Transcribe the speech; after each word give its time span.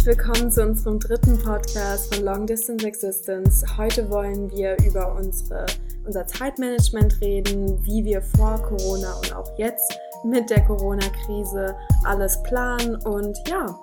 herzlich 0.00 0.16
willkommen 0.16 0.50
zu 0.50 0.62
unserem 0.62 0.98
dritten 0.98 1.38
Podcast 1.38 2.14
von 2.14 2.24
Long 2.24 2.46
Distance 2.46 2.86
Existence. 2.86 3.62
Heute 3.76 4.08
wollen 4.08 4.50
wir 4.50 4.74
über 4.78 5.14
unsere, 5.14 5.66
unser 6.06 6.26
Zeitmanagement 6.26 7.20
reden, 7.20 7.84
wie 7.84 8.02
wir 8.02 8.22
vor 8.22 8.62
Corona 8.62 9.12
und 9.16 9.34
auch 9.34 9.58
jetzt 9.58 9.98
mit 10.24 10.48
der 10.48 10.64
Corona-Krise 10.64 11.76
alles 12.04 12.42
planen 12.44 12.96
und 13.04 13.36
ja, 13.46 13.78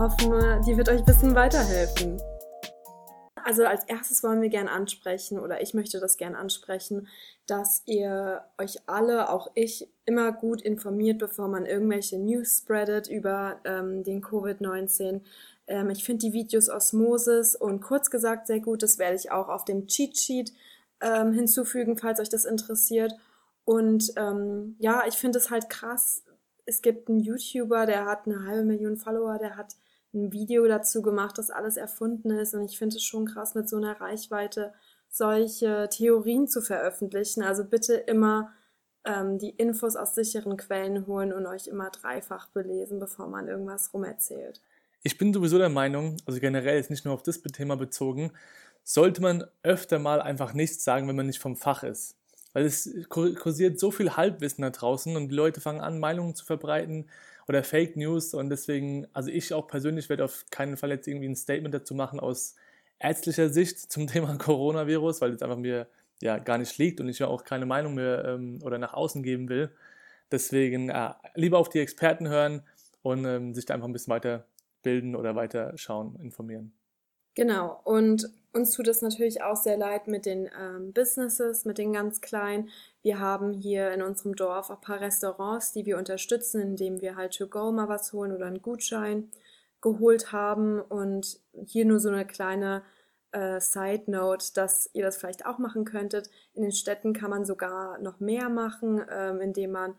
hoffen 0.00 0.32
wir, 0.32 0.60
die 0.66 0.76
wird 0.76 0.88
euch 0.88 0.98
ein 0.98 1.04
bisschen 1.04 1.36
weiterhelfen. 1.36 2.20
Also 3.44 3.64
als 3.64 3.84
erstes 3.84 4.22
wollen 4.22 4.42
wir 4.42 4.48
gern 4.48 4.68
ansprechen 4.68 5.38
oder 5.38 5.62
ich 5.62 5.74
möchte 5.74 6.00
das 6.00 6.16
gern 6.16 6.34
ansprechen, 6.34 7.08
dass 7.46 7.82
ihr 7.86 8.42
euch 8.58 8.78
alle, 8.86 9.30
auch 9.30 9.50
ich, 9.54 9.88
immer 10.04 10.32
gut 10.32 10.62
informiert, 10.62 11.18
bevor 11.18 11.48
man 11.48 11.66
irgendwelche 11.66 12.18
News 12.18 12.58
spreadet 12.58 13.08
über 13.08 13.60
ähm, 13.64 14.04
den 14.04 14.22
Covid-19. 14.22 15.20
Ähm, 15.72 15.88
ich 15.90 16.04
finde 16.04 16.26
die 16.26 16.34
Videos 16.34 16.68
Osmosis 16.68 17.56
und 17.56 17.80
kurz 17.80 18.10
gesagt 18.10 18.46
sehr 18.46 18.60
gut. 18.60 18.82
Das 18.82 18.98
werde 18.98 19.16
ich 19.16 19.30
auch 19.30 19.48
auf 19.48 19.64
dem 19.64 19.86
Cheat 19.86 20.18
Sheet 20.18 20.52
ähm, 21.00 21.32
hinzufügen, 21.32 21.96
falls 21.96 22.20
euch 22.20 22.28
das 22.28 22.44
interessiert. 22.44 23.14
Und 23.64 24.12
ähm, 24.16 24.76
ja, 24.78 25.04
ich 25.08 25.14
finde 25.14 25.38
es 25.38 25.50
halt 25.50 25.70
krass. 25.70 26.24
Es 26.66 26.82
gibt 26.82 27.08
einen 27.08 27.20
YouTuber, 27.20 27.86
der 27.86 28.04
hat 28.04 28.26
eine 28.26 28.44
halbe 28.44 28.64
Million 28.64 28.96
Follower, 28.98 29.38
der 29.38 29.56
hat 29.56 29.74
ein 30.14 30.30
Video 30.30 30.66
dazu 30.66 31.00
gemacht, 31.00 31.38
dass 31.38 31.50
alles 31.50 31.78
erfunden 31.78 32.30
ist. 32.30 32.54
Und 32.54 32.64
ich 32.64 32.78
finde 32.78 32.96
es 32.96 33.02
schon 33.02 33.24
krass, 33.24 33.54
mit 33.54 33.68
so 33.68 33.76
einer 33.78 33.98
Reichweite 33.98 34.74
solche 35.08 35.88
Theorien 35.90 36.48
zu 36.48 36.60
veröffentlichen. 36.60 37.42
Also 37.42 37.64
bitte 37.64 37.94
immer 37.94 38.52
ähm, 39.04 39.38
die 39.38 39.50
Infos 39.50 39.96
aus 39.96 40.14
sicheren 40.14 40.58
Quellen 40.58 41.06
holen 41.06 41.32
und 41.32 41.46
euch 41.46 41.66
immer 41.66 41.88
dreifach 41.88 42.48
belesen, 42.48 43.00
bevor 43.00 43.26
man 43.28 43.48
irgendwas 43.48 43.94
rumerzählt. 43.94 44.60
Ich 45.02 45.18
bin 45.18 45.32
sowieso 45.32 45.58
der 45.58 45.68
Meinung, 45.68 46.16
also 46.26 46.38
generell 46.40 46.78
ist 46.78 46.90
nicht 46.90 47.04
nur 47.04 47.14
auf 47.14 47.22
das 47.22 47.42
Thema 47.42 47.76
bezogen, 47.76 48.32
sollte 48.84 49.22
man 49.22 49.44
öfter 49.62 49.98
mal 49.98 50.20
einfach 50.20 50.54
nichts 50.54 50.84
sagen, 50.84 51.08
wenn 51.08 51.16
man 51.16 51.26
nicht 51.26 51.40
vom 51.40 51.56
Fach 51.56 51.82
ist. 51.82 52.16
Weil 52.52 52.64
es 52.64 52.90
kursiert 53.08 53.80
so 53.80 53.90
viel 53.90 54.16
Halbwissen 54.16 54.62
da 54.62 54.70
draußen 54.70 55.16
und 55.16 55.28
die 55.28 55.34
Leute 55.34 55.60
fangen 55.60 55.80
an, 55.80 55.98
Meinungen 55.98 56.34
zu 56.34 56.44
verbreiten, 56.44 57.06
oder 57.48 57.62
Fake 57.64 57.96
News 57.96 58.34
und 58.34 58.50
deswegen, 58.50 59.06
also 59.12 59.30
ich 59.30 59.52
auch 59.52 59.66
persönlich 59.66 60.08
werde 60.08 60.24
auf 60.24 60.44
keinen 60.50 60.76
Fall 60.76 60.90
jetzt 60.90 61.08
irgendwie 61.08 61.28
ein 61.28 61.36
Statement 61.36 61.74
dazu 61.74 61.94
machen 61.94 62.20
aus 62.20 62.56
ärztlicher 62.98 63.50
Sicht 63.50 63.78
zum 63.92 64.06
Thema 64.06 64.36
Coronavirus, 64.38 65.20
weil 65.20 65.32
es 65.32 65.42
einfach 65.42 65.56
mir 65.56 65.86
ja 66.20 66.38
gar 66.38 66.58
nicht 66.58 66.78
liegt 66.78 67.00
und 67.00 67.08
ich 67.08 67.18
ja 67.18 67.26
auch 67.26 67.44
keine 67.44 67.66
Meinung 67.66 67.94
mehr 67.94 68.24
ähm, 68.24 68.60
oder 68.62 68.78
nach 68.78 68.94
außen 68.94 69.22
geben 69.22 69.48
will. 69.48 69.70
Deswegen 70.30 70.88
äh, 70.88 71.10
lieber 71.34 71.58
auf 71.58 71.68
die 71.68 71.80
Experten 71.80 72.28
hören 72.28 72.62
und 73.02 73.24
ähm, 73.24 73.54
sich 73.54 73.66
da 73.66 73.74
einfach 73.74 73.88
ein 73.88 73.92
bisschen 73.92 74.12
weiter 74.12 74.46
bilden 74.82 75.16
oder 75.16 75.34
weiter 75.34 75.72
schauen, 75.76 76.16
informieren. 76.20 76.72
Genau, 77.34 77.80
und 77.84 78.30
uns 78.52 78.72
tut 78.72 78.88
es 78.88 79.00
natürlich 79.00 79.42
auch 79.42 79.56
sehr 79.56 79.78
leid 79.78 80.06
mit 80.06 80.26
den 80.26 80.50
ähm, 80.58 80.92
Businesses, 80.92 81.64
mit 81.64 81.78
den 81.78 81.94
ganz 81.94 82.20
kleinen. 82.20 82.68
Wir 83.00 83.18
haben 83.18 83.52
hier 83.52 83.90
in 83.92 84.02
unserem 84.02 84.36
Dorf 84.36 84.70
ein 84.70 84.80
paar 84.80 85.00
Restaurants, 85.00 85.72
die 85.72 85.86
wir 85.86 85.96
unterstützen, 85.96 86.60
indem 86.60 87.00
wir 87.00 87.16
halt 87.16 87.34
to 87.34 87.46
go 87.46 87.72
mal 87.72 87.88
was 87.88 88.12
holen 88.12 88.32
oder 88.32 88.46
einen 88.46 88.60
Gutschein 88.60 89.30
geholt 89.80 90.32
haben. 90.32 90.82
Und 90.82 91.40
hier 91.66 91.86
nur 91.86 91.98
so 91.98 92.10
eine 92.10 92.26
kleine 92.26 92.82
äh, 93.30 93.58
Side 93.60 94.10
Note, 94.10 94.52
dass 94.54 94.90
ihr 94.92 95.02
das 95.02 95.16
vielleicht 95.16 95.46
auch 95.46 95.56
machen 95.56 95.86
könntet. 95.86 96.28
In 96.52 96.62
den 96.62 96.72
Städten 96.72 97.14
kann 97.14 97.30
man 97.30 97.46
sogar 97.46 97.98
noch 98.00 98.20
mehr 98.20 98.50
machen, 98.50 99.02
ähm, 99.10 99.40
indem 99.40 99.72
man 99.72 99.94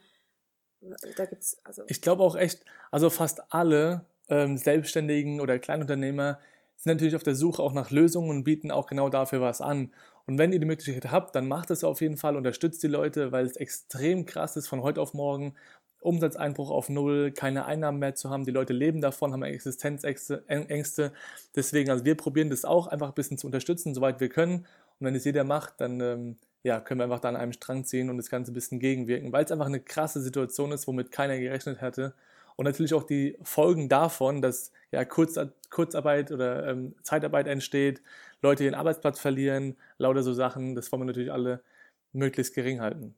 da 1.15 1.25
gibt's 1.25 1.57
also. 1.63 1.83
Ich 1.87 2.01
glaube 2.01 2.23
auch 2.23 2.35
echt, 2.35 2.65
also 2.91 3.09
fast 3.09 3.41
alle 3.53 4.05
ähm, 4.29 4.57
Selbstständigen 4.57 5.41
oder 5.41 5.59
Kleinunternehmer 5.59 6.39
sind 6.77 6.93
natürlich 6.93 7.15
auf 7.15 7.23
der 7.23 7.35
Suche 7.35 7.61
auch 7.61 7.73
nach 7.73 7.91
Lösungen 7.91 8.29
und 8.29 8.43
bieten 8.43 8.71
auch 8.71 8.87
genau 8.87 9.09
dafür 9.09 9.41
was 9.41 9.61
an. 9.61 9.91
Und 10.25 10.37
wenn 10.37 10.53
ihr 10.53 10.59
die 10.59 10.65
Möglichkeit 10.65 11.11
habt, 11.11 11.35
dann 11.35 11.47
macht 11.47 11.71
es 11.71 11.83
auf 11.83 12.01
jeden 12.01 12.17
Fall, 12.17 12.35
unterstützt 12.35 12.83
die 12.83 12.87
Leute, 12.87 13.31
weil 13.31 13.45
es 13.45 13.55
extrem 13.55 14.25
krass 14.25 14.55
ist, 14.55 14.67
von 14.67 14.81
heute 14.81 15.01
auf 15.01 15.13
morgen 15.13 15.55
Umsatzeinbruch 16.01 16.69
auf 16.71 16.89
Null, 16.89 17.31
keine 17.31 17.65
Einnahmen 17.65 17.99
mehr 17.99 18.15
zu 18.15 18.29
haben. 18.29 18.45
Die 18.45 18.51
Leute 18.51 18.73
leben 18.73 19.01
davon, 19.01 19.31
haben 19.31 19.43
Existenzängste. 19.43 21.13
Deswegen, 21.55 21.89
also 21.89 22.03
wir 22.03 22.15
probieren 22.15 22.49
das 22.49 22.65
auch 22.65 22.87
einfach 22.87 23.09
ein 23.09 23.15
bisschen 23.15 23.37
zu 23.37 23.47
unterstützen, 23.47 23.93
soweit 23.93 24.19
wir 24.19 24.29
können. 24.29 24.65
Und 24.99 25.07
wenn 25.07 25.15
es 25.15 25.23
jeder 25.23 25.43
macht, 25.45 25.79
dann 25.79 26.01
ähm, 26.01 26.37
ja, 26.63 26.79
können 26.81 26.99
wir 26.99 27.05
einfach 27.05 27.19
da 27.19 27.29
an 27.29 27.35
einem 27.35 27.53
Strang 27.53 27.85
ziehen 27.85 28.09
und 28.09 28.17
das 28.17 28.29
Ganze 28.29 28.51
ein 28.51 28.53
bisschen 28.53 28.79
gegenwirken, 28.79 29.31
weil 29.31 29.45
es 29.45 29.51
einfach 29.51 29.65
eine 29.65 29.79
krasse 29.79 30.21
Situation 30.21 30.71
ist, 30.71 30.87
womit 30.87 31.11
keiner 31.11 31.37
gerechnet 31.39 31.81
hätte 31.81 32.13
und 32.55 32.65
natürlich 32.65 32.93
auch 32.93 33.03
die 33.03 33.37
Folgen 33.43 33.89
davon, 33.89 34.41
dass 34.41 34.71
ja 34.91 35.05
Kurz, 35.05 35.39
Kurzarbeit 35.69 36.31
oder 36.31 36.67
ähm, 36.67 36.95
Zeitarbeit 37.03 37.47
entsteht, 37.47 38.01
Leute 38.41 38.63
ihren 38.63 38.75
Arbeitsplatz 38.75 39.19
verlieren, 39.19 39.75
lauter 39.97 40.23
so 40.23 40.33
Sachen, 40.33 40.75
das 40.75 40.91
wollen 40.91 41.01
wir 41.01 41.05
natürlich 41.05 41.31
alle 41.31 41.63
möglichst 42.11 42.53
gering 42.53 42.81
halten. 42.81 43.15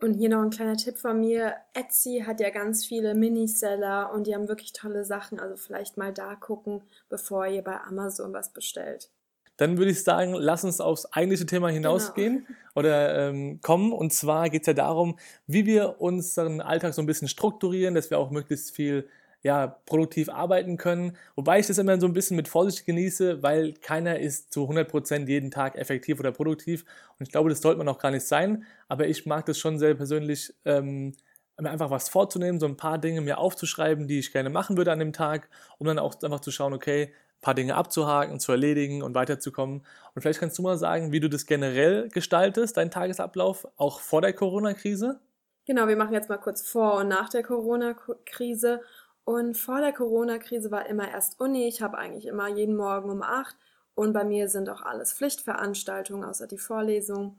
Und 0.00 0.14
hier 0.14 0.28
noch 0.28 0.42
ein 0.42 0.50
kleiner 0.50 0.76
Tipp 0.76 0.96
von 0.96 1.18
mir. 1.18 1.56
Etsy 1.74 2.22
hat 2.24 2.38
ja 2.38 2.50
ganz 2.50 2.86
viele 2.86 3.14
Miniseller 3.14 4.12
und 4.12 4.28
die 4.28 4.34
haben 4.34 4.46
wirklich 4.46 4.72
tolle 4.72 5.04
Sachen. 5.04 5.40
Also 5.40 5.56
vielleicht 5.56 5.96
mal 5.96 6.12
da 6.12 6.36
gucken, 6.36 6.82
bevor 7.08 7.46
ihr 7.48 7.62
bei 7.62 7.80
Amazon 7.80 8.32
was 8.32 8.52
bestellt. 8.52 9.10
Dann 9.58 9.76
würde 9.76 9.90
ich 9.90 10.02
sagen, 10.02 10.34
lass 10.34 10.64
uns 10.64 10.80
aufs 10.80 11.04
eigentliche 11.06 11.44
Thema 11.44 11.68
hinausgehen 11.68 12.46
genau. 12.46 12.58
oder 12.74 13.28
ähm, 13.28 13.60
kommen. 13.60 13.92
Und 13.92 14.12
zwar 14.12 14.48
geht 14.48 14.62
es 14.62 14.66
ja 14.68 14.72
darum, 14.72 15.18
wie 15.46 15.66
wir 15.66 16.00
unseren 16.00 16.60
Alltag 16.60 16.94
so 16.94 17.02
ein 17.02 17.06
bisschen 17.06 17.28
strukturieren, 17.28 17.94
dass 17.94 18.08
wir 18.10 18.18
auch 18.18 18.30
möglichst 18.30 18.74
viel 18.74 19.08
ja, 19.42 19.66
produktiv 19.86 20.28
arbeiten 20.28 20.76
können. 20.76 21.16
Wobei 21.34 21.58
ich 21.58 21.66
das 21.66 21.78
immer 21.78 22.00
so 22.00 22.06
ein 22.06 22.12
bisschen 22.12 22.36
mit 22.36 22.48
Vorsicht 22.48 22.86
genieße, 22.86 23.42
weil 23.42 23.74
keiner 23.74 24.18
ist 24.18 24.52
zu 24.52 24.68
100% 24.68 25.26
jeden 25.28 25.50
Tag 25.50 25.76
effektiv 25.76 26.20
oder 26.20 26.32
produktiv. 26.32 26.84
Und 27.18 27.26
ich 27.26 27.32
glaube, 27.32 27.50
das 27.50 27.60
sollte 27.60 27.78
man 27.78 27.88
auch 27.88 27.98
gar 27.98 28.10
nicht 28.12 28.26
sein. 28.26 28.64
Aber 28.88 29.06
ich 29.08 29.26
mag 29.26 29.46
das 29.46 29.58
schon 29.58 29.78
sehr 29.78 29.94
persönlich, 29.94 30.54
ähm, 30.64 31.14
mir 31.60 31.70
einfach 31.70 31.90
was 31.90 32.08
vorzunehmen, 32.08 32.60
so 32.60 32.66
ein 32.66 32.76
paar 32.76 32.98
Dinge 32.98 33.20
mir 33.20 33.38
aufzuschreiben, 33.38 34.06
die 34.06 34.20
ich 34.20 34.32
gerne 34.32 34.50
machen 34.50 34.76
würde 34.76 34.92
an 34.92 35.00
dem 35.00 35.12
Tag, 35.12 35.48
um 35.78 35.86
dann 35.88 35.98
auch 35.98 36.14
einfach 36.22 36.40
zu 36.40 36.52
schauen, 36.52 36.72
okay, 36.72 37.12
paar 37.40 37.54
Dinge 37.54 37.74
abzuhaken, 37.74 38.40
zu 38.40 38.52
erledigen 38.52 39.02
und 39.02 39.14
weiterzukommen. 39.14 39.84
Und 40.14 40.22
vielleicht 40.22 40.40
kannst 40.40 40.58
du 40.58 40.62
mal 40.62 40.76
sagen, 40.76 41.12
wie 41.12 41.20
du 41.20 41.28
das 41.28 41.46
generell 41.46 42.08
gestaltest, 42.08 42.76
deinen 42.76 42.90
Tagesablauf, 42.90 43.68
auch 43.76 44.00
vor 44.00 44.20
der 44.20 44.32
Corona-Krise? 44.32 45.20
Genau, 45.66 45.86
wir 45.86 45.96
machen 45.96 46.14
jetzt 46.14 46.28
mal 46.28 46.38
kurz 46.38 46.62
vor 46.62 46.94
und 46.94 47.08
nach 47.08 47.28
der 47.28 47.42
Corona-Krise. 47.42 48.80
Und 49.24 49.56
vor 49.56 49.80
der 49.80 49.92
Corona-Krise 49.92 50.70
war 50.70 50.86
immer 50.86 51.08
erst 51.08 51.38
Uni. 51.40 51.68
Ich 51.68 51.82
habe 51.82 51.98
eigentlich 51.98 52.26
immer 52.26 52.48
jeden 52.48 52.76
Morgen 52.76 53.10
um 53.10 53.22
acht. 53.22 53.56
Und 53.94 54.12
bei 54.12 54.24
mir 54.24 54.48
sind 54.48 54.70
auch 54.70 54.80
alles 54.82 55.12
Pflichtveranstaltungen, 55.12 56.24
außer 56.24 56.46
die 56.46 56.58
Vorlesung. 56.58 57.36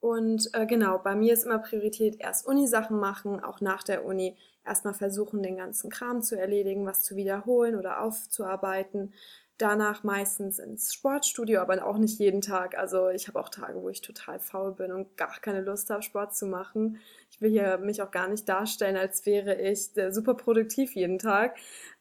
Und 0.00 0.50
äh, 0.54 0.66
genau, 0.66 0.98
bei 0.98 1.14
mir 1.14 1.32
ist 1.32 1.44
immer 1.44 1.58
Priorität 1.58 2.16
erst 2.18 2.46
Uni-Sachen 2.46 2.98
machen, 2.98 3.42
auch 3.42 3.60
nach 3.60 3.82
der 3.82 4.04
Uni 4.04 4.36
erstmal 4.70 4.94
versuchen, 4.94 5.42
den 5.42 5.56
ganzen 5.56 5.90
Kram 5.90 6.22
zu 6.22 6.38
erledigen, 6.38 6.86
was 6.86 7.02
zu 7.02 7.16
wiederholen 7.16 7.74
oder 7.76 8.00
aufzuarbeiten. 8.00 9.12
Danach 9.58 10.04
meistens 10.04 10.58
ins 10.58 10.94
Sportstudio, 10.94 11.60
aber 11.60 11.84
auch 11.84 11.98
nicht 11.98 12.18
jeden 12.18 12.40
Tag. 12.40 12.78
Also 12.78 13.10
ich 13.10 13.28
habe 13.28 13.38
auch 13.38 13.50
Tage, 13.50 13.82
wo 13.82 13.90
ich 13.90 14.00
total 14.00 14.38
faul 14.38 14.72
bin 14.72 14.92
und 14.92 15.18
gar 15.18 15.38
keine 15.40 15.60
Lust 15.60 15.90
habe, 15.90 16.02
Sport 16.02 16.34
zu 16.34 16.46
machen. 16.46 16.98
Ich 17.30 17.42
will 17.42 17.50
hier 17.50 17.76
mich 17.76 18.00
auch 18.00 18.10
gar 18.10 18.28
nicht 18.28 18.48
darstellen, 18.48 18.96
als 18.96 19.26
wäre 19.26 19.60
ich 19.60 19.94
äh, 19.98 20.12
super 20.12 20.34
produktiv 20.34 20.94
jeden 20.94 21.18
Tag. 21.18 21.58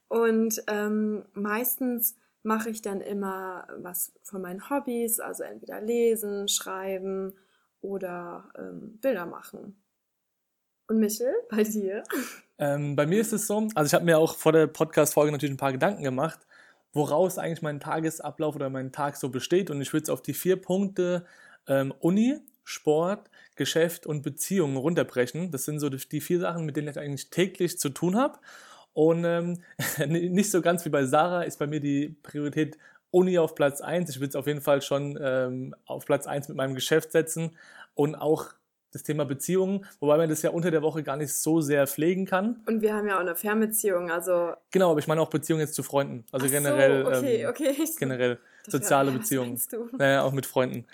Und 0.07 0.63
ähm, 0.67 1.25
meistens 1.33 2.15
mache 2.43 2.69
ich 2.69 2.81
dann 2.81 3.01
immer 3.01 3.67
was 3.77 4.13
von 4.23 4.41
meinen 4.41 4.69
Hobbys, 4.69 5.19
also 5.19 5.43
entweder 5.43 5.81
lesen, 5.81 6.47
schreiben 6.47 7.33
oder 7.81 8.49
ähm, 8.57 8.99
Bilder 9.01 9.25
machen. 9.25 9.75
Und 10.89 10.99
Michel, 10.99 11.33
bei 11.49 11.63
dir? 11.63 12.03
Ähm, 12.57 12.95
bei 12.95 13.05
mir 13.05 13.21
ist 13.21 13.31
es 13.31 13.47
so, 13.47 13.67
also 13.75 13.87
ich 13.87 13.93
habe 13.93 14.05
mir 14.05 14.17
auch 14.17 14.35
vor 14.35 14.51
der 14.51 14.67
Podcast-Folge 14.67 15.31
natürlich 15.31 15.53
ein 15.53 15.57
paar 15.57 15.71
Gedanken 15.71 16.03
gemacht, 16.03 16.39
woraus 16.91 17.37
eigentlich 17.37 17.61
mein 17.61 17.79
Tagesablauf 17.79 18.55
oder 18.55 18.69
mein 18.69 18.91
Tag 18.91 19.15
so 19.15 19.29
besteht. 19.29 19.69
Und 19.69 19.81
ich 19.81 19.93
würde 19.93 20.03
es 20.03 20.09
auf 20.09 20.23
die 20.23 20.33
vier 20.33 20.59
Punkte 20.59 21.25
ähm, 21.67 21.93
Uni, 21.99 22.39
Sport, 22.63 23.29
Geschäft 23.55 24.07
und 24.07 24.23
Beziehungen 24.23 24.77
runterbrechen. 24.77 25.51
Das 25.51 25.65
sind 25.65 25.79
so 25.79 25.89
die 25.89 26.21
vier 26.21 26.39
Sachen, 26.39 26.65
mit 26.65 26.75
denen 26.75 26.87
ich 26.87 26.99
eigentlich 26.99 27.29
täglich 27.29 27.77
zu 27.77 27.89
tun 27.89 28.17
habe. 28.17 28.39
Und 28.93 29.23
ähm, 29.25 29.61
nicht 30.07 30.49
so 30.49 30.61
ganz 30.61 30.83
wie 30.85 30.89
bei 30.89 31.05
Sarah 31.05 31.43
ist 31.43 31.59
bei 31.59 31.67
mir 31.67 31.79
die 31.79 32.17
Priorität 32.23 32.77
Uni 33.11 33.37
auf 33.37 33.53
Platz 33.53 33.81
1. 33.81 34.09
Ich 34.09 34.19
würde 34.19 34.29
es 34.29 34.35
auf 34.35 34.47
jeden 34.47 34.61
Fall 34.61 34.81
schon 34.81 35.17
ähm, 35.21 35.75
auf 35.85 36.05
Platz 36.05 36.25
1 36.25 36.47
mit 36.47 36.57
meinem 36.57 36.73
Geschäft 36.73 37.11
setzen 37.11 37.55
und 37.93 38.15
auch 38.15 38.53
das 38.91 39.03
Thema 39.03 39.25
Beziehungen, 39.25 39.85
wobei 39.99 40.17
man 40.17 40.29
das 40.29 40.41
ja 40.41 40.49
unter 40.49 40.71
der 40.71 40.81
Woche 40.81 41.03
gar 41.03 41.17
nicht 41.17 41.33
so 41.33 41.61
sehr 41.61 41.85
pflegen 41.87 42.25
kann. 42.25 42.61
Und 42.65 42.81
wir 42.81 42.93
haben 42.93 43.07
ja 43.07 43.17
auch 43.17 43.21
eine 43.21 43.35
Fernbeziehung, 43.35 44.09
also. 44.09 44.53
Genau, 44.71 44.91
aber 44.91 44.99
ich 44.99 45.07
meine 45.07 45.21
auch 45.21 45.29
Beziehungen 45.29 45.61
jetzt 45.61 45.75
zu 45.75 45.83
Freunden. 45.83 46.25
Also 46.31 46.47
Ach 46.47 46.51
generell. 46.51 47.03
So, 47.03 47.11
okay, 47.11 47.41
ähm, 47.43 47.49
okay. 47.49 47.75
generell 47.99 48.39
soziale 48.67 49.11
Beziehungen. 49.19 49.53
Was 49.53 49.67
du? 49.67 49.89
Naja, 49.97 50.23
auch 50.23 50.31
mit 50.31 50.45
Freunden. 50.45 50.85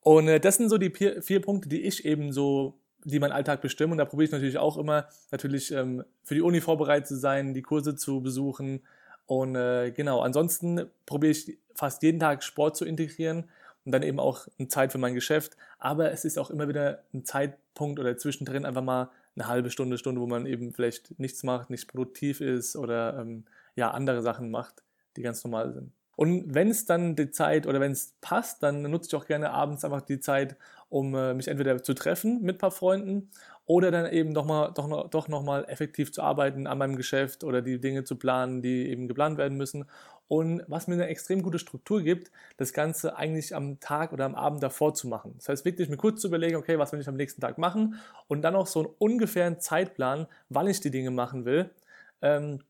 Und 0.00 0.28
äh, 0.28 0.40
das 0.40 0.56
sind 0.56 0.68
so 0.68 0.78
die 0.78 0.90
vier, 0.90 1.22
vier, 1.22 1.40
Punkte, 1.40 1.68
die 1.68 1.82
ich 1.82 2.04
eben 2.04 2.32
so, 2.32 2.78
die 3.04 3.18
meinen 3.18 3.32
Alltag 3.32 3.62
bestimmen. 3.62 3.92
Und 3.92 3.98
da 3.98 4.04
probiere 4.04 4.26
ich 4.26 4.32
natürlich 4.32 4.58
auch 4.58 4.76
immer, 4.76 5.08
natürlich 5.30 5.72
ähm, 5.72 6.04
für 6.24 6.34
die 6.34 6.42
Uni 6.42 6.60
vorbereitet 6.60 7.06
zu 7.06 7.16
sein, 7.16 7.54
die 7.54 7.62
Kurse 7.62 7.94
zu 7.94 8.20
besuchen 8.20 8.82
Und 9.26 9.56
äh, 9.56 9.92
genau, 9.92 10.20
ansonsten 10.20 10.90
probiere 11.06 11.32
ich 11.32 11.58
fast 11.74 12.02
jeden 12.02 12.20
Tag 12.20 12.42
Sport 12.42 12.76
zu 12.76 12.84
integrieren 12.84 13.48
und 13.84 13.92
dann 13.92 14.02
eben 14.02 14.20
auch 14.20 14.46
eine 14.58 14.68
Zeit 14.68 14.92
für 14.92 14.98
mein 14.98 15.14
Geschäft. 15.14 15.56
Aber 15.78 16.12
es 16.12 16.24
ist 16.24 16.38
auch 16.38 16.50
immer 16.50 16.68
wieder 16.68 17.02
ein 17.12 17.24
Zeitpunkt 17.24 17.98
oder 17.98 18.16
zwischendrin 18.16 18.64
einfach 18.64 18.82
mal 18.82 19.10
eine 19.34 19.48
halbe 19.48 19.70
Stunde, 19.70 19.98
Stunde, 19.98 20.20
wo 20.20 20.26
man 20.26 20.46
eben 20.46 20.72
vielleicht 20.72 21.18
nichts 21.18 21.42
macht, 21.42 21.70
nicht 21.70 21.88
produktiv 21.88 22.40
ist 22.40 22.76
oder 22.76 23.18
ähm, 23.18 23.44
ja 23.76 23.90
andere 23.90 24.22
Sachen 24.22 24.50
macht, 24.50 24.82
die 25.16 25.22
ganz 25.22 25.42
normal 25.44 25.72
sind. 25.72 25.92
Und 26.16 26.54
wenn 26.54 26.68
es 26.68 26.84
dann 26.84 27.16
die 27.16 27.30
Zeit 27.30 27.66
oder 27.66 27.80
wenn 27.80 27.92
es 27.92 28.14
passt, 28.20 28.62
dann 28.62 28.82
nutze 28.82 29.08
ich 29.08 29.14
auch 29.14 29.26
gerne 29.26 29.50
abends 29.50 29.84
einfach 29.84 30.02
die 30.02 30.20
Zeit, 30.20 30.56
um 30.90 31.14
äh, 31.14 31.32
mich 31.32 31.48
entweder 31.48 31.82
zu 31.82 31.94
treffen 31.94 32.42
mit 32.42 32.56
ein 32.56 32.58
paar 32.58 32.70
Freunden 32.70 33.30
oder 33.72 33.90
dann 33.90 34.12
eben 34.12 34.34
doch, 34.34 34.44
mal, 34.44 34.70
doch, 34.74 34.86
noch, 34.86 35.08
doch 35.08 35.28
nochmal 35.28 35.64
effektiv 35.66 36.12
zu 36.12 36.20
arbeiten 36.20 36.66
an 36.66 36.76
meinem 36.76 36.94
Geschäft 36.94 37.42
oder 37.42 37.62
die 37.62 37.80
Dinge 37.80 38.04
zu 38.04 38.16
planen, 38.16 38.60
die 38.60 38.90
eben 38.90 39.08
geplant 39.08 39.38
werden 39.38 39.56
müssen. 39.56 39.86
Und 40.28 40.62
was 40.66 40.88
mir 40.88 40.94
eine 40.94 41.06
extrem 41.06 41.42
gute 41.42 41.58
Struktur 41.58 42.02
gibt, 42.02 42.30
das 42.58 42.74
Ganze 42.74 43.16
eigentlich 43.16 43.56
am 43.56 43.80
Tag 43.80 44.12
oder 44.12 44.26
am 44.26 44.34
Abend 44.34 44.62
davor 44.62 44.92
zu 44.92 45.08
machen. 45.08 45.32
Das 45.38 45.48
heißt 45.48 45.64
wirklich 45.64 45.88
mir 45.88 45.96
kurz 45.96 46.20
zu 46.20 46.28
überlegen, 46.28 46.56
okay, 46.56 46.78
was 46.78 46.92
will 46.92 47.00
ich 47.00 47.08
am 47.08 47.16
nächsten 47.16 47.40
Tag 47.40 47.56
machen 47.56 47.98
und 48.28 48.42
dann 48.42 48.56
auch 48.56 48.66
so 48.66 48.80
einen 48.80 48.90
ungefähren 48.98 49.58
Zeitplan, 49.58 50.26
wann 50.50 50.66
ich 50.66 50.80
die 50.80 50.90
Dinge 50.90 51.10
machen 51.10 51.46
will. 51.46 51.70
Ähm, 52.20 52.60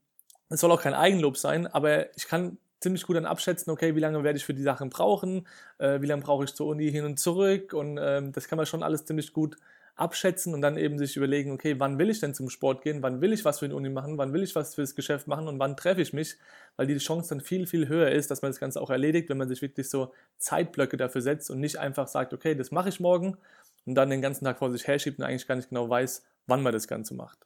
es 0.50 0.60
soll 0.60 0.70
auch 0.70 0.82
kein 0.82 0.94
Eigenlob 0.94 1.36
sein, 1.36 1.66
aber 1.66 2.16
ich 2.16 2.28
kann 2.28 2.58
ziemlich 2.78 3.04
gut 3.04 3.16
dann 3.16 3.26
abschätzen, 3.26 3.72
okay, 3.72 3.96
wie 3.96 4.00
lange 4.00 4.22
werde 4.22 4.36
ich 4.36 4.44
für 4.44 4.54
die 4.54 4.62
Sachen 4.62 4.88
brauchen, 4.88 5.48
äh, 5.78 6.00
wie 6.00 6.06
lange 6.06 6.22
brauche 6.22 6.44
ich 6.44 6.54
zur 6.54 6.68
Uni 6.68 6.92
hin 6.92 7.04
und 7.04 7.18
zurück 7.18 7.72
und 7.72 7.98
ähm, 8.00 8.30
das 8.30 8.46
kann 8.46 8.56
man 8.56 8.66
schon 8.66 8.84
alles 8.84 9.04
ziemlich 9.04 9.32
gut 9.32 9.56
abschätzen 9.94 10.54
und 10.54 10.62
dann 10.62 10.78
eben 10.78 10.98
sich 10.98 11.16
überlegen, 11.16 11.52
okay, 11.52 11.78
wann 11.78 11.98
will 11.98 12.08
ich 12.08 12.20
denn 12.20 12.34
zum 12.34 12.48
Sport 12.48 12.82
gehen, 12.82 13.02
wann 13.02 13.20
will 13.20 13.32
ich 13.32 13.44
was 13.44 13.58
für 13.58 13.68
die 13.68 13.74
Uni 13.74 13.90
machen, 13.90 14.16
wann 14.16 14.32
will 14.32 14.42
ich 14.42 14.54
was 14.54 14.74
fürs 14.74 14.94
Geschäft 14.94 15.26
machen 15.26 15.48
und 15.48 15.58
wann 15.58 15.76
treffe 15.76 16.00
ich 16.00 16.12
mich, 16.12 16.36
weil 16.76 16.86
die 16.86 16.96
Chance 16.96 17.28
dann 17.30 17.40
viel, 17.40 17.66
viel 17.66 17.88
höher 17.88 18.10
ist, 18.10 18.30
dass 18.30 18.42
man 18.42 18.50
das 18.50 18.60
Ganze 18.60 18.80
auch 18.80 18.90
erledigt, 18.90 19.28
wenn 19.28 19.36
man 19.36 19.48
sich 19.48 19.60
wirklich 19.60 19.90
so 19.90 20.12
Zeitblöcke 20.38 20.96
dafür 20.96 21.20
setzt 21.20 21.50
und 21.50 21.60
nicht 21.60 21.78
einfach 21.78 22.08
sagt, 22.08 22.32
okay, 22.32 22.54
das 22.54 22.70
mache 22.70 22.88
ich 22.88 23.00
morgen 23.00 23.36
und 23.84 23.94
dann 23.94 24.08
den 24.08 24.22
ganzen 24.22 24.44
Tag 24.44 24.58
vor 24.58 24.70
sich 24.70 24.86
herschiebt 24.86 25.18
und 25.18 25.24
eigentlich 25.24 25.46
gar 25.46 25.56
nicht 25.56 25.68
genau 25.68 25.88
weiß, 25.88 26.24
wann 26.46 26.62
man 26.62 26.72
das 26.72 26.88
Ganze 26.88 27.14
macht. 27.14 27.38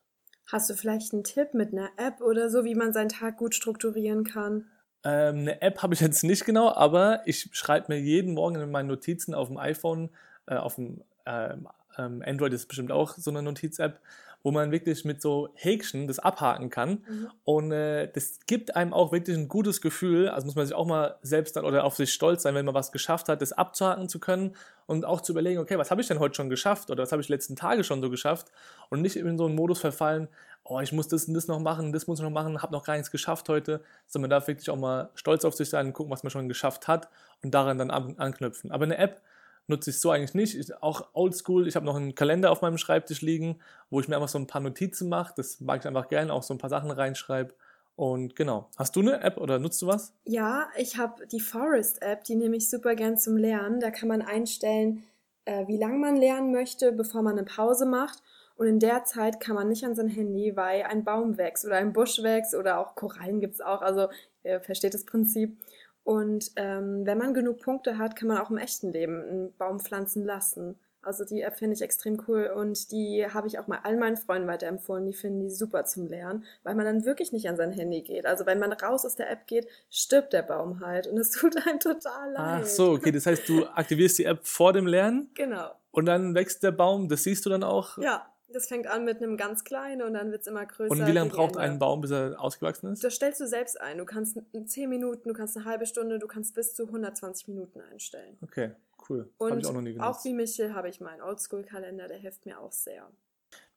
Hast 0.46 0.70
du 0.70 0.74
vielleicht 0.74 1.12
einen 1.12 1.24
Tipp 1.24 1.54
mit 1.54 1.72
einer 1.72 1.90
App 1.96 2.20
oder 2.20 2.48
so, 2.48 2.64
wie 2.64 2.76
man 2.76 2.92
seinen 2.92 3.08
Tag 3.08 3.38
gut 3.38 3.56
strukturieren 3.56 4.22
kann? 4.22 4.66
Ähm, 5.02 5.38
eine 5.38 5.62
App 5.62 5.82
habe 5.82 5.94
ich 5.94 6.00
jetzt 6.00 6.22
nicht 6.22 6.44
genau, 6.44 6.72
aber 6.72 7.22
ich 7.26 7.48
schreibe 7.52 7.92
mir 7.92 8.00
jeden 8.00 8.34
Morgen 8.34 8.54
in 8.56 8.70
meinen 8.70 8.86
Notizen 8.86 9.34
auf 9.34 9.48
dem 9.48 9.58
iPhone, 9.58 10.10
äh, 10.46 10.54
auf 10.54 10.76
dem 10.76 11.02
ähm, 11.26 11.68
ähm, 11.98 12.22
Android 12.24 12.52
ist 12.52 12.66
bestimmt 12.66 12.92
auch 12.92 13.14
so 13.16 13.30
eine 13.30 13.42
Notiz-App, 13.42 14.00
wo 14.42 14.52
man 14.52 14.70
wirklich 14.70 15.04
mit 15.04 15.20
so 15.20 15.48
Häkchen 15.54 16.06
das 16.06 16.20
abhaken 16.20 16.70
kann. 16.70 17.02
Mhm. 17.08 17.30
Und 17.42 17.72
äh, 17.72 18.08
das 18.12 18.38
gibt 18.46 18.76
einem 18.76 18.92
auch 18.92 19.10
wirklich 19.10 19.36
ein 19.36 19.48
gutes 19.48 19.80
Gefühl. 19.80 20.28
Also 20.28 20.46
muss 20.46 20.54
man 20.54 20.66
sich 20.66 20.74
auch 20.74 20.86
mal 20.86 21.16
selbst 21.22 21.56
dann 21.56 21.64
oder 21.64 21.82
auf 21.82 21.96
sich 21.96 22.12
stolz 22.12 22.44
sein, 22.44 22.54
wenn 22.54 22.64
man 22.64 22.74
was 22.74 22.92
geschafft 22.92 23.28
hat, 23.28 23.42
das 23.42 23.52
abzuhaken 23.52 24.08
zu 24.08 24.20
können 24.20 24.54
und 24.86 25.04
auch 25.04 25.20
zu 25.20 25.32
überlegen, 25.32 25.58
okay, 25.58 25.78
was 25.78 25.90
habe 25.90 26.00
ich 26.00 26.06
denn 26.06 26.20
heute 26.20 26.36
schon 26.36 26.48
geschafft 26.48 26.90
oder 26.90 27.02
was 27.02 27.10
habe 27.10 27.20
ich 27.20 27.26
die 27.26 27.32
letzten 27.32 27.56
Tage 27.56 27.82
schon 27.82 28.00
so 28.00 28.08
geschafft 28.08 28.52
und 28.88 29.02
nicht 29.02 29.16
in 29.16 29.36
so 29.36 29.46
einen 29.46 29.56
Modus 29.56 29.80
verfallen, 29.80 30.28
oh, 30.62 30.80
ich 30.80 30.92
muss 30.92 31.08
das 31.08 31.26
und 31.26 31.34
das 31.34 31.48
noch 31.48 31.58
machen, 31.58 31.92
das 31.92 32.06
muss 32.06 32.20
ich 32.20 32.24
noch 32.24 32.30
machen, 32.30 32.62
habe 32.62 32.72
noch 32.72 32.84
gar 32.84 32.94
nichts 32.94 33.10
geschafft 33.10 33.48
heute, 33.48 33.80
sondern 34.06 34.30
man 34.30 34.38
darf 34.38 34.46
wirklich 34.46 34.70
auch 34.70 34.76
mal 34.76 35.10
stolz 35.14 35.44
auf 35.44 35.54
sich 35.54 35.70
sein 35.70 35.86
und 35.86 35.92
gucken, 35.92 36.12
was 36.12 36.22
man 36.22 36.30
schon 36.30 36.48
geschafft 36.48 36.86
hat 36.86 37.08
und 37.42 37.52
daran 37.52 37.78
dann 37.78 37.90
an, 37.90 38.14
anknüpfen. 38.18 38.70
Aber 38.70 38.84
eine 38.84 38.98
App 38.98 39.22
nutze 39.68 39.90
ich 39.90 40.00
so 40.00 40.10
eigentlich 40.10 40.34
nicht. 40.34 40.54
Ich, 40.54 40.74
auch 40.82 41.08
oldschool, 41.12 41.66
ich 41.66 41.76
habe 41.76 41.86
noch 41.86 41.96
einen 41.96 42.14
Kalender 42.14 42.50
auf 42.50 42.62
meinem 42.62 42.78
Schreibtisch 42.78 43.22
liegen, 43.22 43.58
wo 43.90 44.00
ich 44.00 44.08
mir 44.08 44.16
einfach 44.16 44.28
so 44.28 44.38
ein 44.38 44.46
paar 44.46 44.60
Notizen 44.60 45.08
mache. 45.08 45.34
Das 45.36 45.60
mag 45.60 45.80
ich 45.80 45.86
einfach 45.86 46.08
gerne, 46.08 46.32
auch 46.32 46.42
so 46.42 46.54
ein 46.54 46.58
paar 46.58 46.70
Sachen 46.70 46.90
reinschreibe. 46.90 47.54
Und 47.96 48.36
genau. 48.36 48.68
Hast 48.76 48.94
du 48.94 49.00
eine 49.00 49.22
App 49.22 49.38
oder 49.38 49.58
nutzt 49.58 49.80
du 49.80 49.86
was? 49.86 50.12
Ja, 50.24 50.68
ich 50.76 50.98
habe 50.98 51.26
die 51.26 51.40
Forest 51.40 52.02
App, 52.02 52.24
die 52.24 52.36
nehme 52.36 52.56
ich 52.56 52.68
super 52.68 52.94
gern 52.94 53.16
zum 53.16 53.36
Lernen. 53.38 53.80
Da 53.80 53.90
kann 53.90 54.08
man 54.08 54.20
einstellen, 54.20 55.04
äh, 55.46 55.66
wie 55.66 55.78
lange 55.78 55.98
man 55.98 56.16
lernen 56.16 56.52
möchte, 56.52 56.92
bevor 56.92 57.22
man 57.22 57.38
eine 57.38 57.46
Pause 57.46 57.86
macht. 57.86 58.22
Und 58.56 58.66
in 58.66 58.80
der 58.80 59.04
Zeit 59.04 59.40
kann 59.40 59.54
man 59.54 59.68
nicht 59.68 59.84
an 59.84 59.94
sein 59.94 60.08
Handy, 60.08 60.56
weil 60.56 60.82
ein 60.82 61.04
Baum 61.04 61.36
wächst 61.36 61.64
oder 61.64 61.76
ein 61.76 61.92
Busch 61.92 62.22
wächst 62.22 62.54
oder 62.54 62.78
auch 62.78 62.94
Korallen 62.94 63.40
gibt 63.40 63.54
es 63.54 63.60
auch. 63.60 63.82
Also 63.82 64.08
ihr 64.44 64.60
versteht 64.60 64.94
das 64.94 65.04
Prinzip. 65.04 65.56
Und 66.06 66.52
ähm, 66.54 67.04
wenn 67.04 67.18
man 67.18 67.34
genug 67.34 67.60
Punkte 67.60 67.98
hat, 67.98 68.14
kann 68.14 68.28
man 68.28 68.38
auch 68.38 68.48
im 68.48 68.58
echten 68.58 68.92
Leben 68.92 69.20
einen 69.22 69.52
Baum 69.56 69.80
pflanzen 69.80 70.24
lassen. 70.24 70.78
Also 71.02 71.24
die 71.24 71.42
App 71.42 71.58
finde 71.58 71.74
ich 71.74 71.82
extrem 71.82 72.22
cool 72.28 72.46
und 72.54 72.92
die 72.92 73.26
habe 73.26 73.48
ich 73.48 73.58
auch 73.58 73.66
mal 73.66 73.80
all 73.82 73.96
meinen 73.96 74.16
Freunden 74.16 74.46
weiterempfohlen. 74.46 75.04
Die 75.04 75.12
finden 75.12 75.40
die 75.40 75.50
super 75.50 75.84
zum 75.84 76.06
Lernen, 76.06 76.44
weil 76.62 76.76
man 76.76 76.84
dann 76.84 77.04
wirklich 77.04 77.32
nicht 77.32 77.48
an 77.48 77.56
sein 77.56 77.72
Handy 77.72 78.02
geht. 78.02 78.24
Also 78.24 78.46
wenn 78.46 78.60
man 78.60 78.72
raus 78.72 79.04
aus 79.04 79.16
der 79.16 79.28
App 79.28 79.48
geht, 79.48 79.66
stirbt 79.90 80.32
der 80.32 80.42
Baum 80.42 80.78
halt 80.78 81.08
und 81.08 81.18
es 81.18 81.30
tut 81.32 81.56
einem 81.66 81.80
total 81.80 82.30
leid. 82.30 82.62
Ach 82.62 82.66
so, 82.66 82.92
okay. 82.92 83.10
Das 83.10 83.26
heißt, 83.26 83.48
du 83.48 83.66
aktivierst 83.66 84.18
die 84.18 84.26
App 84.26 84.46
vor 84.46 84.72
dem 84.72 84.86
Lernen? 84.86 85.30
Genau. 85.34 85.72
Und 85.90 86.06
dann 86.06 86.36
wächst 86.36 86.62
der 86.62 86.70
Baum, 86.70 87.08
das 87.08 87.24
siehst 87.24 87.44
du 87.46 87.50
dann 87.50 87.64
auch? 87.64 87.98
Ja, 87.98 88.30
das 88.52 88.66
fängt 88.66 88.86
an 88.86 89.04
mit 89.04 89.22
einem 89.22 89.36
ganz 89.36 89.64
kleinen 89.64 90.02
und 90.02 90.14
dann 90.14 90.30
wird 90.30 90.42
es 90.42 90.46
immer 90.46 90.64
größer. 90.64 90.90
Und 90.90 91.06
wie 91.06 91.12
lange 91.12 91.30
braucht 91.30 91.56
ein 91.56 91.78
Baum, 91.78 92.00
bis 92.00 92.10
er 92.10 92.40
ausgewachsen 92.40 92.92
ist? 92.92 93.02
Das 93.02 93.14
stellst 93.14 93.40
du 93.40 93.46
selbst 93.46 93.80
ein. 93.80 93.98
Du 93.98 94.04
kannst 94.04 94.38
10 94.52 94.88
Minuten, 94.88 95.28
du 95.28 95.34
kannst 95.34 95.56
eine 95.56 95.66
halbe 95.66 95.86
Stunde, 95.86 96.18
du 96.18 96.26
kannst 96.26 96.54
bis 96.54 96.74
zu 96.74 96.84
120 96.84 97.48
Minuten 97.48 97.80
einstellen. 97.80 98.36
Okay, 98.42 98.72
cool. 99.08 99.28
Und 99.38 99.58
ich 99.58 99.66
auch, 99.66 99.72
noch 99.72 99.80
nie 99.80 99.98
auch 99.98 100.24
wie 100.24 100.32
Michel 100.32 100.74
habe 100.74 100.88
ich 100.88 101.00
meinen 101.00 101.22
Oldschool-Kalender, 101.22 102.08
der 102.08 102.18
hilft 102.18 102.46
mir 102.46 102.60
auch 102.60 102.72
sehr. 102.72 103.08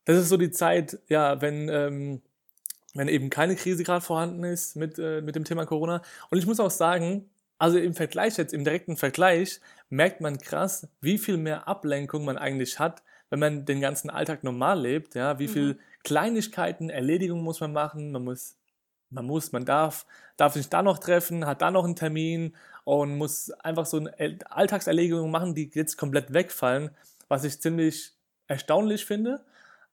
Das 0.05 0.17
ist 0.17 0.29
so 0.29 0.37
die 0.37 0.51
Zeit, 0.51 0.99
ja, 1.07 1.41
wenn, 1.41 1.69
ähm, 1.69 2.21
wenn 2.93 3.07
eben 3.07 3.29
keine 3.29 3.55
Krise 3.55 3.83
gerade 3.83 4.01
vorhanden 4.01 4.43
ist 4.43 4.75
mit, 4.75 4.97
äh, 4.97 5.21
mit 5.21 5.35
dem 5.35 5.43
Thema 5.43 5.65
Corona. 5.65 6.01
Und 6.29 6.37
ich 6.37 6.47
muss 6.47 6.59
auch 6.59 6.71
sagen, 6.71 7.29
also 7.57 7.77
im 7.77 7.93
Vergleich 7.93 8.37
jetzt, 8.37 8.53
im 8.53 8.63
direkten 8.63 8.95
Vergleich, 8.95 9.59
merkt 9.89 10.21
man 10.21 10.37
krass, 10.37 10.87
wie 11.01 11.17
viel 11.17 11.37
mehr 11.37 11.67
Ablenkung 11.67 12.23
man 12.23 12.37
eigentlich 12.37 12.79
hat, 12.79 13.03
wenn 13.29 13.39
man 13.39 13.65
den 13.65 13.81
ganzen 13.81 14.09
Alltag 14.09 14.43
normal 14.43 14.81
lebt, 14.81 15.15
ja, 15.15 15.39
wie 15.39 15.47
mhm. 15.47 15.51
viel 15.51 15.79
Kleinigkeiten, 16.03 16.89
Erledigungen 16.89 17.43
muss 17.43 17.59
man 17.59 17.73
machen, 17.73 18.11
man 18.11 18.23
muss, 18.23 18.55
man 19.09 19.25
muss, 19.25 19.51
man 19.51 19.65
darf, 19.65 20.05
darf 20.37 20.53
sich 20.53 20.69
da 20.69 20.81
noch 20.81 20.99
treffen, 20.99 21.45
hat 21.45 21.61
da 21.61 21.71
noch 21.71 21.85
einen 21.85 21.95
Termin 21.95 22.55
und 22.83 23.17
muss 23.17 23.51
einfach 23.51 23.85
so 23.85 23.97
eine 23.97 24.39
Alltagserledigungen 24.49 25.31
machen, 25.31 25.55
die 25.55 25.69
jetzt 25.73 25.97
komplett 25.97 26.33
wegfallen, 26.33 26.91
was 27.27 27.43
ich 27.43 27.61
ziemlich 27.61 28.13
erstaunlich 28.47 29.05
finde. 29.05 29.43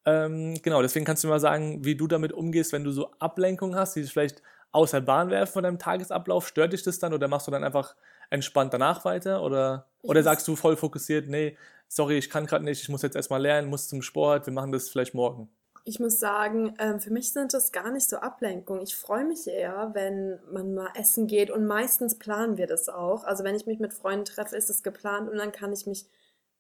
Ähm, 0.05 0.55
genau, 0.63 0.83
deswegen 0.83 1.05
kannst 1.05 1.25
du 1.25 1.29
mal 1.29 1.41
sagen, 1.41 1.85
wie 1.85 1.97
du 1.97 2.07
damit 2.07 2.33
umgehst, 2.33 2.73
wenn 2.73 2.85
du 2.85 2.93
so 2.93 3.11
Ablenkungen 3.19 3.77
hast, 3.77 3.97
die 3.97 4.03
dich 4.03 4.13
vielleicht 4.13 4.43
außer 4.73 5.01
Bahn 5.01 5.31
werfen 5.31 5.55
von 5.55 5.65
deinem 5.65 5.79
Tagesablauf. 5.79 6.47
Stört 6.47 6.73
dich 6.73 6.83
das 6.83 6.99
dann 6.99 7.13
oder 7.13 7.29
machst 7.29 7.47
du 7.47 7.51
dann 7.51 7.65
einfach 7.65 7.97
entspannt 8.31 8.73
danach 8.73 9.05
weiter? 9.05 9.43
Oder, 9.43 9.87
oder 10.03 10.23
sagst 10.23 10.47
du 10.47 10.55
voll 10.55 10.77
fokussiert, 10.77 11.29
nee, 11.29 11.57
sorry, 11.89 12.19
ich 12.19 12.31
kann 12.31 12.47
gerade 12.47 12.65
nicht, 12.65 12.83
ich 12.83 12.89
muss 12.89 13.03
jetzt 13.03 13.17
erstmal 13.17 13.41
lernen, 13.41 13.69
muss 13.69 13.89
zum 13.89 14.03
Sport, 14.03 14.47
wir 14.47 14.53
machen 14.53 14.73
das 14.73 14.89
vielleicht 14.89 15.15
morgen? 15.15 15.49
Ich 15.85 16.01
muss 16.01 16.19
sagen, 16.19 16.75
ähm, 16.81 16.99
für 16.99 17.13
mich 17.13 17.33
sind 17.33 17.55
das 17.55 17.71
gar 17.71 17.93
nicht 17.93 18.09
so 18.09 18.17
Ablenkungen. 18.17 18.83
Ich 18.83 18.97
freue 18.97 19.25
mich 19.25 19.47
eher, 19.47 19.91
wenn 19.95 20.41
man 20.53 20.75
mal 20.75 20.91
essen 20.97 21.29
geht 21.29 21.49
und 21.49 21.65
meistens 21.65 22.19
planen 22.19 22.57
wir 22.57 22.67
das 22.67 22.89
auch. 22.89 23.23
Also 23.23 23.45
wenn 23.45 23.55
ich 23.55 23.67
mich 23.67 23.79
mit 23.79 23.95
Freunden 23.95 24.25
treffe, 24.25 24.57
ist 24.57 24.69
es 24.69 24.83
geplant 24.83 25.31
und 25.31 25.37
dann 25.37 25.53
kann 25.53 25.73
ich 25.73 25.87
mich 25.87 26.07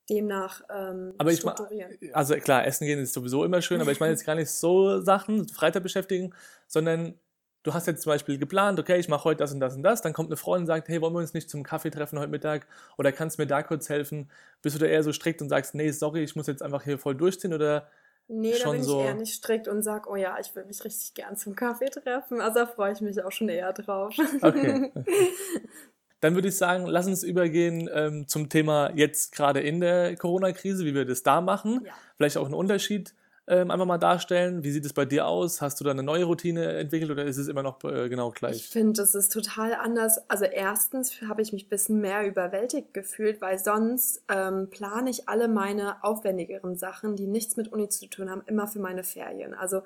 demnach 0.08 0.62
ähm, 0.70 1.14
aber 1.18 1.32
ich 1.32 1.40
strukturieren. 1.40 1.98
also 2.12 2.36
klar, 2.36 2.64
essen 2.64 2.86
gehen 2.86 3.00
ist 3.00 3.12
sowieso 3.12 3.44
immer 3.44 3.60
schön, 3.62 3.80
aber 3.80 3.90
ich 3.90 3.98
meine 3.98 4.12
jetzt 4.12 4.24
gar 4.24 4.36
nicht 4.36 4.50
so 4.50 5.00
Sachen, 5.00 5.48
Freitag 5.48 5.82
beschäftigen, 5.82 6.32
sondern 6.68 7.18
du 7.66 7.74
hast 7.74 7.86
jetzt 7.86 8.02
zum 8.02 8.10
Beispiel 8.10 8.38
geplant, 8.38 8.78
okay, 8.78 8.98
ich 8.98 9.08
mache 9.08 9.24
heute 9.24 9.38
das 9.38 9.52
und 9.52 9.58
das 9.58 9.74
und 9.74 9.82
das, 9.82 10.00
dann 10.00 10.12
kommt 10.12 10.28
eine 10.28 10.36
Freundin 10.36 10.62
und 10.62 10.66
sagt, 10.68 10.88
hey, 10.88 11.00
wollen 11.00 11.14
wir 11.14 11.18
uns 11.18 11.34
nicht 11.34 11.50
zum 11.50 11.64
Kaffee 11.64 11.90
treffen 11.90 12.18
heute 12.18 12.30
Mittag 12.30 12.66
oder 12.96 13.10
kannst 13.10 13.38
du 13.38 13.42
mir 13.42 13.48
da 13.48 13.62
kurz 13.62 13.88
helfen? 13.88 14.30
Bist 14.62 14.76
du 14.76 14.80
da 14.80 14.86
eher 14.86 15.02
so 15.02 15.12
strikt 15.12 15.42
und 15.42 15.48
sagst, 15.48 15.74
nee, 15.74 15.90
sorry, 15.90 16.22
ich 16.22 16.36
muss 16.36 16.46
jetzt 16.46 16.62
einfach 16.62 16.84
hier 16.84 16.98
voll 16.98 17.16
durchziehen 17.16 17.52
oder 17.52 17.88
Nee, 18.28 18.54
da 18.60 18.72
bin 18.72 18.82
so 18.82 19.00
ich 19.00 19.06
eher 19.06 19.14
nicht 19.14 19.34
strikt 19.34 19.68
und 19.68 19.82
sag, 19.82 20.10
oh 20.10 20.16
ja, 20.16 20.36
ich 20.40 20.54
will 20.56 20.64
mich 20.64 20.84
richtig 20.84 21.14
gern 21.14 21.36
zum 21.36 21.54
Kaffee 21.54 21.86
treffen. 21.86 22.40
Also 22.40 22.60
da 22.60 22.66
freue 22.66 22.92
ich 22.92 23.00
mich 23.00 23.22
auch 23.22 23.30
schon 23.30 23.48
eher 23.48 23.72
drauf. 23.72 24.16
Okay. 24.42 24.90
Dann 26.20 26.34
würde 26.34 26.48
ich 26.48 26.56
sagen, 26.56 26.86
lass 26.86 27.06
uns 27.06 27.22
übergehen 27.22 27.88
ähm, 27.92 28.26
zum 28.26 28.48
Thema 28.48 28.90
jetzt 28.96 29.30
gerade 29.30 29.60
in 29.60 29.80
der 29.80 30.16
Corona-Krise, 30.16 30.84
wie 30.84 30.94
wir 30.94 31.04
das 31.04 31.22
da 31.22 31.40
machen. 31.40 31.82
Ja. 31.84 31.92
Vielleicht 32.16 32.36
auch 32.36 32.46
einen 32.46 32.54
Unterschied 32.54 33.14
ähm, 33.48 33.70
einfach 33.70 33.86
mal 33.86 33.98
darstellen. 33.98 34.64
Wie 34.64 34.70
sieht 34.70 34.84
es 34.84 34.92
bei 34.92 35.04
dir 35.04 35.26
aus? 35.26 35.62
Hast 35.62 35.80
du 35.80 35.84
da 35.84 35.92
eine 35.92 36.02
neue 36.02 36.24
Routine 36.24 36.74
entwickelt 36.74 37.10
oder 37.10 37.24
ist 37.24 37.36
es 37.36 37.48
immer 37.48 37.62
noch 37.62 37.82
äh, 37.84 38.08
genau 38.08 38.30
gleich? 38.30 38.56
Ich 38.56 38.68
finde, 38.68 39.02
es 39.02 39.14
ist 39.14 39.32
total 39.32 39.74
anders. 39.74 40.18
Also 40.28 40.44
erstens 40.46 41.20
habe 41.22 41.42
ich 41.42 41.52
mich 41.52 41.66
ein 41.66 41.68
bisschen 41.68 42.00
mehr 42.00 42.26
überwältigt 42.26 42.92
gefühlt, 42.92 43.40
weil 43.40 43.58
sonst 43.58 44.22
ähm, 44.28 44.68
plane 44.70 45.10
ich 45.10 45.28
alle 45.28 45.48
meine 45.48 46.02
aufwendigeren 46.02 46.76
Sachen, 46.76 47.14
die 47.14 47.26
nichts 47.26 47.56
mit 47.56 47.72
Uni 47.72 47.88
zu 47.88 48.08
tun 48.08 48.30
haben, 48.30 48.42
immer 48.46 48.66
für 48.66 48.80
meine 48.80 49.04
Ferien. 49.04 49.54
Also 49.54 49.82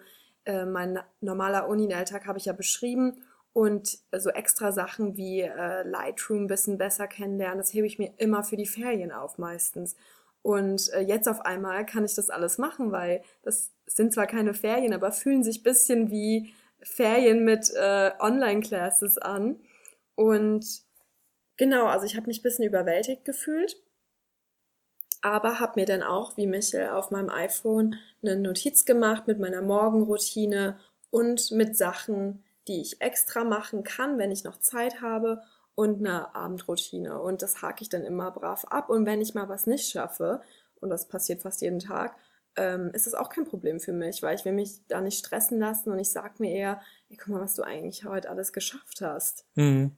äh, 0.47 0.65
mein 0.65 0.99
normaler 1.21 1.69
Uni-Alltag 1.69 2.27
habe 2.27 2.39
ich 2.39 2.47
ja 2.47 2.55
beschrieben 2.55 3.23
und 3.53 3.99
so 4.17 4.31
extra 4.31 4.73
Sachen 4.73 5.17
wie 5.17 5.41
äh, 5.41 5.83
Lightroom 5.83 6.45
ein 6.45 6.47
bisschen 6.47 6.79
besser 6.79 7.09
kennenlernen, 7.09 7.59
das 7.59 7.75
hebe 7.75 7.87
ich 7.87 7.99
mir 7.99 8.13
immer 8.17 8.45
für 8.45 8.57
die 8.57 8.67
Ferien 8.67 9.13
auf 9.13 9.39
meistens. 9.39 9.97
Und 10.43 10.91
äh, 10.93 11.01
jetzt 11.01 11.29
auf 11.29 11.41
einmal 11.43 11.85
kann 11.85 12.05
ich 12.05 12.15
das 12.15 12.31
alles 12.31 12.59
machen, 12.59 12.93
weil 12.93 13.23
das 13.43 13.73
sind 13.87 14.15
zwar 14.15 14.27
keine 14.27 14.55
Ferien, 14.55 14.95
aber 14.95 15.13
fühlen 15.13 15.43
sich 15.43 15.63
bisschen 15.63 16.11
wie 16.11 16.55
Ferien 16.83 17.45
mit 17.45 17.71
äh, 17.75 18.13
Online-Classes 18.19 19.19
an. 19.19 19.61
Und 20.15 20.67
genau, 21.57 21.87
also 21.87 22.07
ich 22.07 22.17
habe 22.17 22.27
mich 22.27 22.41
ein 22.41 22.43
bisschen 22.43 22.65
überwältigt 22.65 23.25
gefühlt 23.25 23.77
aber 25.23 25.61
habe 25.61 25.81
mir 25.81 25.87
dann 25.87 26.03
auch, 26.03 26.37
wie 26.37 26.47
Michel, 26.47 26.89
auf 26.89 27.11
meinem 27.11 27.29
iPhone 27.29 27.97
eine 28.23 28.37
Notiz 28.37 28.85
gemacht 28.85 29.27
mit 29.27 29.39
meiner 29.39 29.63
Morgenroutine 29.63 30.79
und 31.11 31.51
mit 31.51 31.77
Sachen, 31.77 32.43
die 32.69 32.81
ich 32.81 33.01
extra 33.01 33.45
machen 33.45 33.83
kann, 33.85 34.19
wenn 34.19 34.31
ich 34.31 34.45
noch 34.45 34.59
Zeit 34.59 35.01
habe 35.01 35.43
und 35.81 36.01
eine 36.01 36.35
Abendroutine. 36.35 37.19
Und 37.19 37.41
das 37.41 37.63
hake 37.63 37.81
ich 37.81 37.89
dann 37.89 38.05
immer 38.05 38.31
brav 38.31 38.67
ab. 38.67 38.91
Und 38.91 39.07
wenn 39.07 39.23
ich 39.23 39.33
mal 39.33 39.49
was 39.49 39.67
nicht 39.67 39.91
schaffe, 39.91 40.43
und 40.79 40.91
das 40.91 41.09
passiert 41.09 41.41
fast 41.41 41.63
jeden 41.63 41.79
Tag, 41.79 42.17
ähm, 42.57 42.91
ist 42.93 43.07
das 43.07 43.15
auch 43.15 43.31
kein 43.31 43.47
Problem 43.47 43.81
für 43.81 43.95
mich, 43.95 44.23
weil 44.23 44.37
ich 44.37 44.45
will 44.45 44.53
mich 44.53 44.87
da 44.89 45.01
nicht 45.01 45.19
stressen 45.19 45.59
lassen 45.59 45.91
und 45.91 45.99
ich 45.99 46.11
sage 46.11 46.35
mir 46.39 46.53
eher, 46.53 46.83
ey, 47.09 47.17
guck 47.17 47.29
mal, 47.29 47.41
was 47.41 47.55
du 47.55 47.63
eigentlich 47.63 48.05
heute 48.05 48.29
alles 48.29 48.53
geschafft 48.53 49.01
hast. 49.01 49.47
Mhm. 49.55 49.93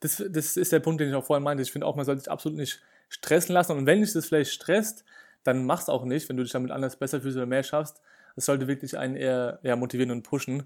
Das, 0.00 0.24
das 0.26 0.56
ist 0.56 0.72
der 0.72 0.80
Punkt, 0.80 1.02
den 1.02 1.10
ich 1.10 1.14
auch 1.14 1.24
vorhin 1.24 1.44
meinte. 1.44 1.62
Ich 1.62 1.72
finde 1.72 1.86
auch, 1.86 1.96
man 1.96 2.06
sollte 2.06 2.20
sich 2.20 2.30
absolut 2.30 2.56
nicht 2.56 2.80
stressen 3.10 3.52
lassen. 3.52 3.72
Und 3.72 3.84
wenn 3.84 4.00
dich 4.00 4.14
das 4.14 4.26
vielleicht 4.26 4.52
stresst, 4.52 5.04
dann 5.42 5.66
mach's 5.66 5.90
auch 5.90 6.06
nicht, 6.06 6.30
wenn 6.30 6.38
du 6.38 6.44
dich 6.44 6.52
damit 6.52 6.70
anders 6.70 6.96
besser 6.96 7.20
fühlst 7.20 7.36
oder 7.36 7.44
mehr 7.44 7.62
schaffst. 7.62 8.00
Das 8.36 8.46
sollte 8.46 8.68
wirklich 8.68 8.96
einen 8.96 9.16
eher, 9.16 9.58
eher 9.62 9.76
motivieren 9.76 10.12
und 10.12 10.22
pushen. 10.22 10.62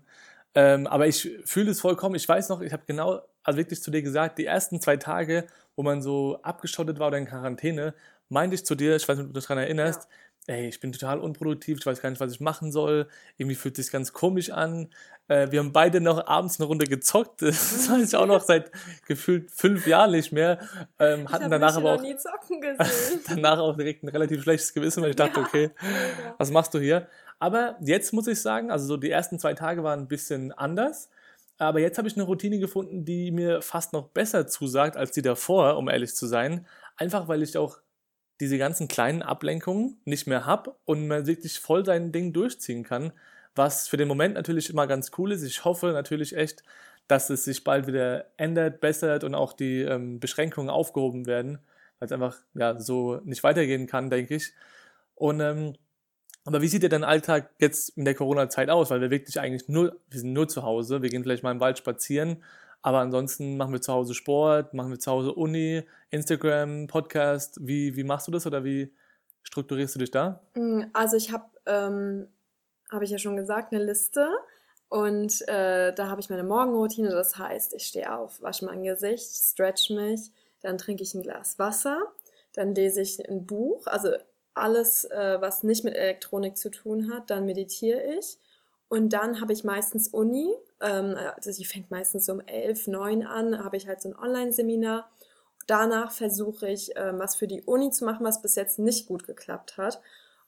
Ähm, 0.54 0.86
aber 0.86 1.08
ich 1.08 1.28
fühle 1.44 1.72
es 1.72 1.80
vollkommen. 1.80 2.14
Ich 2.14 2.28
weiß 2.28 2.48
noch, 2.50 2.60
ich 2.60 2.72
habe 2.72 2.84
genau, 2.86 3.22
also 3.42 3.58
wirklich 3.58 3.82
zu 3.82 3.90
dir 3.90 4.02
gesagt, 4.02 4.38
die 4.38 4.46
ersten 4.46 4.80
zwei 4.80 4.96
Tage, 4.96 5.46
wo 5.76 5.82
man 5.82 6.02
so 6.02 6.40
abgeschottet 6.42 6.98
war 6.98 7.08
oder 7.08 7.18
in 7.18 7.26
Quarantäne, 7.26 7.94
meinte 8.28 8.54
ich 8.54 8.64
zu 8.64 8.74
dir, 8.74 8.96
ich 8.96 9.08
weiß 9.08 9.16
nicht, 9.16 9.26
ob 9.26 9.32
du 9.32 9.40
dich 9.40 9.48
daran 9.48 9.62
erinnerst, 9.62 10.02
ja 10.02 10.16
ey, 10.46 10.68
ich 10.68 10.80
bin 10.80 10.92
total 10.92 11.20
unproduktiv, 11.20 11.78
ich 11.78 11.86
weiß 11.86 12.00
gar 12.00 12.10
nicht, 12.10 12.20
was 12.20 12.32
ich 12.32 12.40
machen 12.40 12.72
soll, 12.72 13.08
irgendwie 13.36 13.54
fühlt 13.54 13.76
sich 13.76 13.90
ganz 13.90 14.12
komisch 14.12 14.50
an. 14.50 14.88
Äh, 15.28 15.50
wir 15.50 15.60
haben 15.60 15.72
beide 15.72 16.00
noch 16.00 16.26
abends 16.26 16.58
eine 16.58 16.66
Runde 16.66 16.86
gezockt, 16.86 17.42
das 17.42 17.88
weiß 17.88 18.08
ich 18.08 18.16
auch 18.16 18.26
noch 18.26 18.40
seit 18.40 18.70
gefühlt 19.06 19.50
fünf 19.50 19.86
Jahren 19.86 20.12
nicht 20.12 20.32
mehr. 20.32 20.58
Ähm, 20.98 21.30
hatten 21.30 21.44
ich 21.44 21.50
danach 21.50 21.76
aber 21.76 21.94
auch 21.94 22.02
danach 23.28 23.58
auch 23.58 23.76
direkt 23.76 24.02
ein 24.02 24.08
relativ 24.08 24.42
schlechtes 24.42 24.72
Gewissen, 24.72 25.02
weil 25.02 25.10
ich 25.10 25.16
dachte, 25.16 25.40
ja, 25.40 25.46
okay, 25.46 25.70
was 26.38 26.50
machst 26.50 26.74
du 26.74 26.78
hier? 26.78 27.06
Aber 27.38 27.76
jetzt 27.80 28.12
muss 28.12 28.26
ich 28.26 28.40
sagen, 28.40 28.70
also 28.70 28.86
so 28.86 28.96
die 28.96 29.10
ersten 29.10 29.38
zwei 29.38 29.54
Tage 29.54 29.82
waren 29.82 30.00
ein 30.00 30.08
bisschen 30.08 30.52
anders. 30.52 31.10
Aber 31.60 31.78
jetzt 31.80 31.98
habe 31.98 32.08
ich 32.08 32.16
eine 32.16 32.24
Routine 32.24 32.58
gefunden, 32.58 33.04
die 33.04 33.30
mir 33.30 33.60
fast 33.60 33.92
noch 33.92 34.08
besser 34.08 34.46
zusagt 34.46 34.96
als 34.96 35.12
die 35.12 35.20
davor, 35.20 35.76
um 35.76 35.90
ehrlich 35.90 36.14
zu 36.14 36.26
sein. 36.26 36.66
Einfach 36.96 37.28
weil 37.28 37.42
ich 37.42 37.58
auch 37.58 37.80
diese 38.40 38.56
ganzen 38.56 38.88
kleinen 38.88 39.20
Ablenkungen 39.22 40.00
nicht 40.06 40.26
mehr 40.26 40.46
habe 40.46 40.74
und 40.86 41.06
man 41.06 41.26
wirklich 41.26 41.60
voll 41.60 41.84
sein 41.84 42.12
Ding 42.12 42.32
durchziehen 42.32 42.82
kann, 42.82 43.12
was 43.54 43.88
für 43.88 43.98
den 43.98 44.08
Moment 44.08 44.36
natürlich 44.36 44.70
immer 44.70 44.86
ganz 44.86 45.10
cool 45.18 45.32
ist. 45.32 45.42
Ich 45.42 45.62
hoffe 45.66 45.88
natürlich 45.88 46.34
echt, 46.34 46.62
dass 47.08 47.28
es 47.28 47.44
sich 47.44 47.62
bald 47.62 47.86
wieder 47.86 48.24
ändert, 48.38 48.80
bessert 48.80 49.22
und 49.22 49.34
auch 49.34 49.52
die 49.52 49.82
ähm, 49.82 50.18
Beschränkungen 50.18 50.70
aufgehoben 50.70 51.26
werden, 51.26 51.58
weil 51.98 52.06
es 52.06 52.12
einfach 52.12 52.38
ja 52.54 52.78
so 52.80 53.20
nicht 53.24 53.42
weitergehen 53.42 53.86
kann, 53.86 54.08
denke 54.08 54.36
ich. 54.36 54.54
Und 55.14 55.40
ähm, 55.40 55.74
aber 56.50 56.62
wie 56.62 56.66
sieht 56.66 56.82
dir 56.82 56.88
dein 56.88 57.04
Alltag 57.04 57.50
jetzt 57.60 57.96
in 57.96 58.04
der 58.04 58.16
Corona-Zeit 58.16 58.70
aus? 58.70 58.90
Weil 58.90 59.00
wir 59.00 59.10
wirklich 59.10 59.38
eigentlich 59.38 59.68
nur, 59.68 59.96
wir 60.10 60.18
sind 60.18 60.32
nur 60.32 60.48
zu 60.48 60.64
Hause, 60.64 61.00
wir 61.00 61.08
gehen 61.08 61.22
vielleicht 61.22 61.44
mal 61.44 61.52
im 61.52 61.60
Wald 61.60 61.78
spazieren, 61.78 62.42
aber 62.82 62.98
ansonsten 62.98 63.56
machen 63.56 63.72
wir 63.72 63.80
zu 63.80 63.92
Hause 63.92 64.14
Sport, 64.14 64.74
machen 64.74 64.90
wir 64.90 64.98
zu 64.98 65.12
Hause 65.12 65.32
Uni, 65.32 65.84
Instagram, 66.10 66.88
Podcast. 66.88 67.58
Wie, 67.60 67.94
wie 67.94 68.02
machst 68.02 68.26
du 68.26 68.32
das 68.32 68.48
oder 68.48 68.64
wie 68.64 68.92
strukturierst 69.44 69.94
du 69.94 70.00
dich 70.00 70.10
da? 70.10 70.40
Mm, 70.54 70.82
also 70.92 71.16
ich 71.16 71.30
habe, 71.30 71.44
ähm, 71.66 72.26
habe 72.90 73.04
ich 73.04 73.12
ja 73.12 73.18
schon 73.18 73.36
gesagt, 73.36 73.72
eine 73.72 73.84
Liste. 73.84 74.28
Und 74.88 75.46
äh, 75.46 75.94
da 75.94 76.08
habe 76.08 76.20
ich 76.20 76.30
meine 76.30 76.42
Morgenroutine. 76.42 77.10
Das 77.10 77.38
heißt, 77.38 77.74
ich 77.74 77.86
stehe 77.86 78.12
auf, 78.12 78.42
wasche 78.42 78.64
mein 78.64 78.82
Gesicht, 78.82 79.30
stretch 79.36 79.90
mich, 79.90 80.32
dann 80.62 80.78
trinke 80.78 81.04
ich 81.04 81.14
ein 81.14 81.22
Glas 81.22 81.60
Wasser, 81.60 82.02
dann 82.54 82.74
lese 82.74 83.02
ich 83.02 83.28
ein 83.30 83.46
Buch. 83.46 83.86
Also 83.86 84.10
alles, 84.60 85.04
äh, 85.04 85.40
was 85.40 85.62
nicht 85.62 85.84
mit 85.84 85.94
Elektronik 85.94 86.56
zu 86.56 86.70
tun 86.70 87.12
hat, 87.12 87.30
dann 87.30 87.46
meditiere 87.46 88.02
ich. 88.18 88.38
Und 88.88 89.12
dann 89.12 89.40
habe 89.40 89.52
ich 89.52 89.64
meistens 89.64 90.08
Uni, 90.08 90.52
ähm, 90.80 91.16
also 91.36 91.52
die 91.52 91.64
fängt 91.64 91.90
meistens 91.90 92.28
um 92.28 92.40
elf, 92.40 92.86
neun 92.88 93.24
an, 93.24 93.62
habe 93.62 93.76
ich 93.76 93.86
halt 93.86 94.02
so 94.02 94.08
ein 94.08 94.18
Online-Seminar. 94.18 95.08
Danach 95.66 96.10
versuche 96.10 96.68
ich, 96.68 96.90
ähm, 96.96 97.18
was 97.20 97.36
für 97.36 97.46
die 97.46 97.62
Uni 97.62 97.90
zu 97.90 98.04
machen, 98.04 98.26
was 98.26 98.42
bis 98.42 98.56
jetzt 98.56 98.78
nicht 98.78 99.06
gut 99.06 99.26
geklappt 99.26 99.76
hat. 99.76 100.00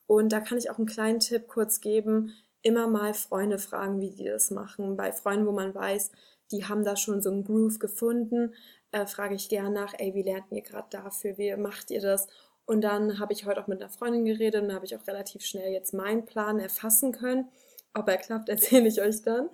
Und 0.07 0.33
da 0.33 0.41
kann 0.41 0.59
ich 0.59 0.71
auch 0.71 0.79
einen 0.79 0.87
kleinen 0.87 1.21
Tipp 1.21 1.47
kurz 1.49 1.81
geben. 1.81 2.35
Immer 2.63 2.89
mal 2.89 3.15
Freunde 3.15 3.59
fragen, 3.59 4.01
wie 4.01 4.11
die 4.11 4.25
das 4.25 4.51
machen. 4.51 4.97
Bei 4.97 5.13
Freunden, 5.13 5.47
wo 5.47 5.53
man 5.53 5.75
weiß, 5.75 6.11
die 6.51 6.65
haben 6.65 6.85
da 6.85 6.97
schon 6.97 7.23
so 7.23 7.31
einen 7.31 7.45
Groove 7.45 7.79
gefunden, 7.79 8.55
äh, 8.91 9.07
frage 9.07 9.35
ich 9.35 9.49
gerne 9.49 9.71
nach, 9.71 9.95
ey, 9.99 10.15
wie 10.15 10.23
lernt 10.23 10.47
ihr 10.51 10.63
gerade 10.63 10.89
dafür? 10.91 11.39
Wie 11.39 11.55
macht 11.57 11.91
ihr 11.91 12.01
das? 12.01 12.27
Und 12.65 12.83
dann 12.83 13.19
habe 13.19 13.33
ich 13.33 13.45
heute 13.45 13.61
auch 13.61 13.67
mit 13.67 13.81
einer 13.81 13.91
Freundin 13.91 14.25
geredet 14.25 14.63
und 14.63 14.73
habe 14.73 14.85
ich 14.85 14.97
auch 14.97 15.07
relativ 15.07 15.45
schnell 15.45 15.73
jetzt 15.73 15.93
meinen 15.93 16.25
Plan 16.25 16.59
erfassen 16.59 17.13
können 17.13 17.49
ob 17.95 18.09
er 18.09 18.17
klappt, 18.19 18.49
erzähle 18.49 18.89
ich 18.89 19.01
euch 19.01 19.23
dann. 19.23 19.49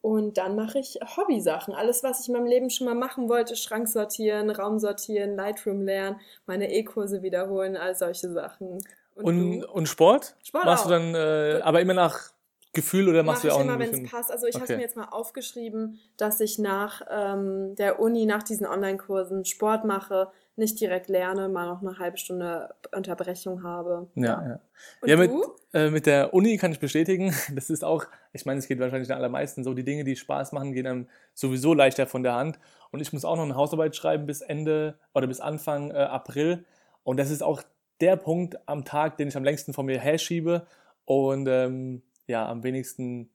Und 0.00 0.36
dann 0.36 0.56
mache 0.56 0.80
ich 0.80 0.98
Hobby-Sachen. 1.16 1.74
Alles, 1.74 2.02
was 2.02 2.20
ich 2.20 2.28
in 2.28 2.34
meinem 2.34 2.46
Leben 2.46 2.70
schon 2.70 2.86
mal 2.86 2.94
machen 2.94 3.28
wollte. 3.28 3.54
Schrank 3.54 3.86
sortieren, 3.86 4.50
Raum 4.50 4.80
sortieren, 4.80 5.36
Lightroom 5.36 5.82
lernen, 5.82 6.20
meine 6.44 6.72
E-Kurse 6.72 7.22
wiederholen, 7.22 7.76
all 7.76 7.94
solche 7.94 8.32
Sachen. 8.32 8.78
Und, 9.14 9.24
und, 9.24 9.64
und 9.64 9.86
Sport? 9.86 10.34
Sport 10.42 10.64
Machst 10.64 10.86
auch. 10.86 10.88
du 10.88 10.94
dann, 10.94 11.14
äh, 11.14 11.60
aber 11.62 11.80
immer 11.80 11.94
nach 11.94 12.32
Gefühl 12.74 13.08
oder 13.08 13.22
machst 13.22 13.38
Mach 13.38 13.42
du 13.42 13.48
ja 13.48 13.54
auch 13.54 13.60
immer, 13.60 13.78
wenn 13.78 14.04
es 14.04 14.10
passt. 14.10 14.30
Also 14.30 14.46
ich 14.46 14.54
okay. 14.54 14.62
habe 14.62 14.76
mir 14.76 14.82
jetzt 14.82 14.96
mal 14.96 15.08
aufgeschrieben, 15.10 15.98
dass 16.16 16.40
ich 16.40 16.58
nach 16.58 17.02
ähm, 17.10 17.74
der 17.76 18.00
Uni, 18.00 18.24
nach 18.24 18.42
diesen 18.42 18.66
Online-Kursen 18.66 19.44
Sport 19.44 19.84
mache, 19.84 20.28
nicht 20.56 20.80
direkt 20.80 21.08
lerne, 21.08 21.48
mal 21.48 21.66
noch 21.66 21.82
eine 21.82 21.98
halbe 21.98 22.16
Stunde 22.16 22.74
Unterbrechung 22.94 23.62
habe. 23.62 24.08
Ja, 24.14 24.42
ja. 24.46 24.60
Und 25.00 25.08
ja, 25.08 25.16
mit, 25.16 25.30
äh, 25.74 25.90
mit 25.90 26.06
der 26.06 26.32
Uni 26.32 26.56
kann 26.56 26.72
ich 26.72 26.80
bestätigen, 26.80 27.34
das 27.54 27.68
ist 27.68 27.84
auch, 27.84 28.06
ich 28.32 28.46
meine, 28.46 28.58
es 28.58 28.68
geht 28.68 28.78
wahrscheinlich 28.78 29.08
den 29.08 29.16
allermeisten 29.16 29.64
so, 29.64 29.74
die 29.74 29.84
Dinge, 29.84 30.04
die 30.04 30.16
Spaß 30.16 30.52
machen, 30.52 30.72
gehen 30.72 30.86
einem 30.86 31.08
sowieso 31.34 31.74
leichter 31.74 32.06
von 32.06 32.22
der 32.22 32.34
Hand. 32.34 32.58
Und 32.90 33.00
ich 33.00 33.12
muss 33.12 33.24
auch 33.24 33.36
noch 33.36 33.44
eine 33.44 33.54
Hausarbeit 33.54 33.96
schreiben 33.96 34.26
bis 34.26 34.40
Ende 34.40 34.98
oder 35.14 35.26
bis 35.26 35.40
Anfang 35.40 35.90
äh, 35.90 35.94
April. 35.94 36.64
Und 37.02 37.18
das 37.18 37.30
ist 37.30 37.42
auch 37.42 37.62
der 38.00 38.16
Punkt 38.16 38.56
am 38.66 38.84
Tag, 38.84 39.18
den 39.18 39.28
ich 39.28 39.36
am 39.36 39.44
längsten 39.44 39.72
von 39.74 39.86
mir 39.86 39.98
herschiebe. 39.98 40.66
Und 41.04 41.46
ähm, 41.48 42.02
ja, 42.26 42.48
am 42.48 42.62
wenigsten 42.62 43.30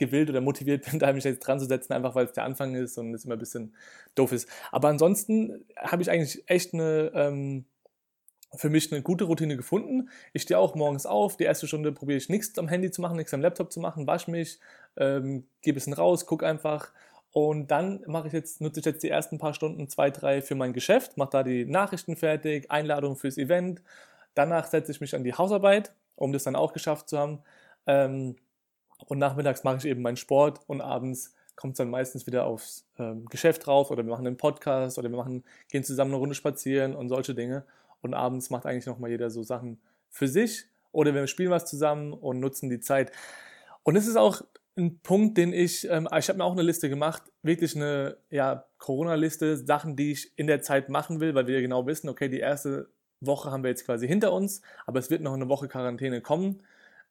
gewillt 0.00 0.30
oder 0.30 0.40
motiviert 0.40 0.90
bin, 0.90 0.98
da 0.98 1.12
mich 1.12 1.24
jetzt 1.24 1.46
dran 1.46 1.60
zu 1.60 1.66
setzen, 1.66 1.92
einfach 1.92 2.16
weil 2.16 2.26
es 2.26 2.32
der 2.32 2.44
Anfang 2.44 2.74
ist 2.74 2.98
und 2.98 3.14
es 3.14 3.24
immer 3.24 3.36
ein 3.36 3.38
bisschen 3.38 3.76
doof 4.16 4.32
ist. 4.32 4.48
Aber 4.72 4.88
ansonsten 4.88 5.64
habe 5.76 6.02
ich 6.02 6.10
eigentlich 6.10 6.42
echt 6.48 6.74
eine, 6.74 7.12
ähm, 7.14 7.66
für 8.56 8.70
mich 8.70 8.90
eine 8.90 9.02
gute 9.02 9.24
Routine 9.24 9.56
gefunden. 9.56 10.08
Ich 10.32 10.42
stehe 10.42 10.58
auch 10.58 10.74
morgens 10.74 11.06
auf, 11.06 11.36
die 11.36 11.44
erste 11.44 11.68
Stunde 11.68 11.92
probiere 11.92 12.18
ich 12.18 12.28
nichts 12.28 12.58
am 12.58 12.66
Handy 12.66 12.90
zu 12.90 13.00
machen, 13.00 13.16
nichts 13.16 13.32
am 13.32 13.40
Laptop 13.40 13.72
zu 13.72 13.78
machen, 13.78 14.08
wasche 14.08 14.30
mich, 14.30 14.58
ähm, 14.96 15.46
gehe 15.62 15.72
ein 15.72 15.74
bisschen 15.74 15.92
raus, 15.92 16.26
gucke 16.26 16.46
einfach. 16.46 16.92
Und 17.32 17.70
dann 17.70 18.02
mache 18.06 18.26
ich 18.26 18.32
jetzt, 18.32 18.60
nutze 18.60 18.80
ich 18.80 18.86
jetzt 18.86 19.04
die 19.04 19.08
ersten 19.08 19.38
paar 19.38 19.54
Stunden, 19.54 19.88
zwei, 19.88 20.10
drei 20.10 20.42
für 20.42 20.56
mein 20.56 20.72
Geschäft, 20.72 21.16
mache 21.16 21.30
da 21.30 21.42
die 21.44 21.64
Nachrichten 21.64 22.16
fertig, 22.16 22.70
Einladung 22.72 23.14
fürs 23.14 23.38
Event. 23.38 23.82
Danach 24.34 24.66
setze 24.66 24.90
ich 24.90 25.00
mich 25.00 25.14
an 25.14 25.22
die 25.22 25.34
Hausarbeit, 25.34 25.92
um 26.16 26.32
das 26.32 26.42
dann 26.42 26.56
auch 26.56 26.72
geschafft 26.72 27.08
zu 27.08 27.18
haben. 27.18 27.40
Ähm, 27.86 28.36
und 29.06 29.18
nachmittags 29.18 29.64
mache 29.64 29.78
ich 29.78 29.84
eben 29.86 30.02
meinen 30.02 30.16
Sport 30.16 30.60
und 30.66 30.80
abends 30.80 31.34
kommt 31.56 31.74
es 31.74 31.78
dann 31.78 31.90
meistens 31.90 32.26
wieder 32.26 32.46
aufs 32.46 32.86
ähm, 32.98 33.26
Geschäft 33.26 33.66
drauf 33.66 33.90
oder 33.90 34.04
wir 34.04 34.10
machen 34.10 34.26
einen 34.26 34.36
Podcast 34.36 34.98
oder 34.98 35.10
wir 35.10 35.16
machen, 35.16 35.44
gehen 35.68 35.84
zusammen 35.84 36.12
eine 36.12 36.18
Runde 36.18 36.34
spazieren 36.34 36.94
und 36.94 37.08
solche 37.08 37.34
Dinge. 37.34 37.64
Und 38.00 38.14
abends 38.14 38.48
macht 38.48 38.64
eigentlich 38.64 38.86
nochmal 38.86 39.10
jeder 39.10 39.28
so 39.30 39.42
Sachen 39.42 39.78
für 40.08 40.26
sich 40.26 40.64
oder 40.92 41.14
wir 41.14 41.26
spielen 41.26 41.50
was 41.50 41.66
zusammen 41.66 42.12
und 42.12 42.40
nutzen 42.40 42.70
die 42.70 42.80
Zeit. 42.80 43.12
Und 43.82 43.96
es 43.96 44.06
ist 44.06 44.16
auch 44.16 44.42
ein 44.76 45.00
Punkt, 45.00 45.36
den 45.36 45.52
ich, 45.52 45.86
ähm, 45.90 46.08
ich 46.16 46.28
habe 46.28 46.38
mir 46.38 46.44
auch 46.44 46.52
eine 46.52 46.62
Liste 46.62 46.88
gemacht, 46.88 47.22
wirklich 47.42 47.76
eine 47.76 48.16
ja, 48.30 48.64
Corona-Liste, 48.78 49.58
Sachen, 49.58 49.96
die 49.96 50.12
ich 50.12 50.32
in 50.36 50.46
der 50.46 50.62
Zeit 50.62 50.88
machen 50.88 51.20
will, 51.20 51.34
weil 51.34 51.46
wir 51.46 51.60
genau 51.60 51.86
wissen, 51.86 52.08
okay, 52.08 52.28
die 52.28 52.38
erste 52.38 52.88
Woche 53.20 53.50
haben 53.50 53.62
wir 53.62 53.70
jetzt 53.70 53.84
quasi 53.84 54.08
hinter 54.08 54.32
uns, 54.32 54.62
aber 54.86 54.98
es 54.98 55.10
wird 55.10 55.20
noch 55.20 55.34
eine 55.34 55.48
Woche 55.48 55.68
Quarantäne 55.68 56.22
kommen 56.22 56.62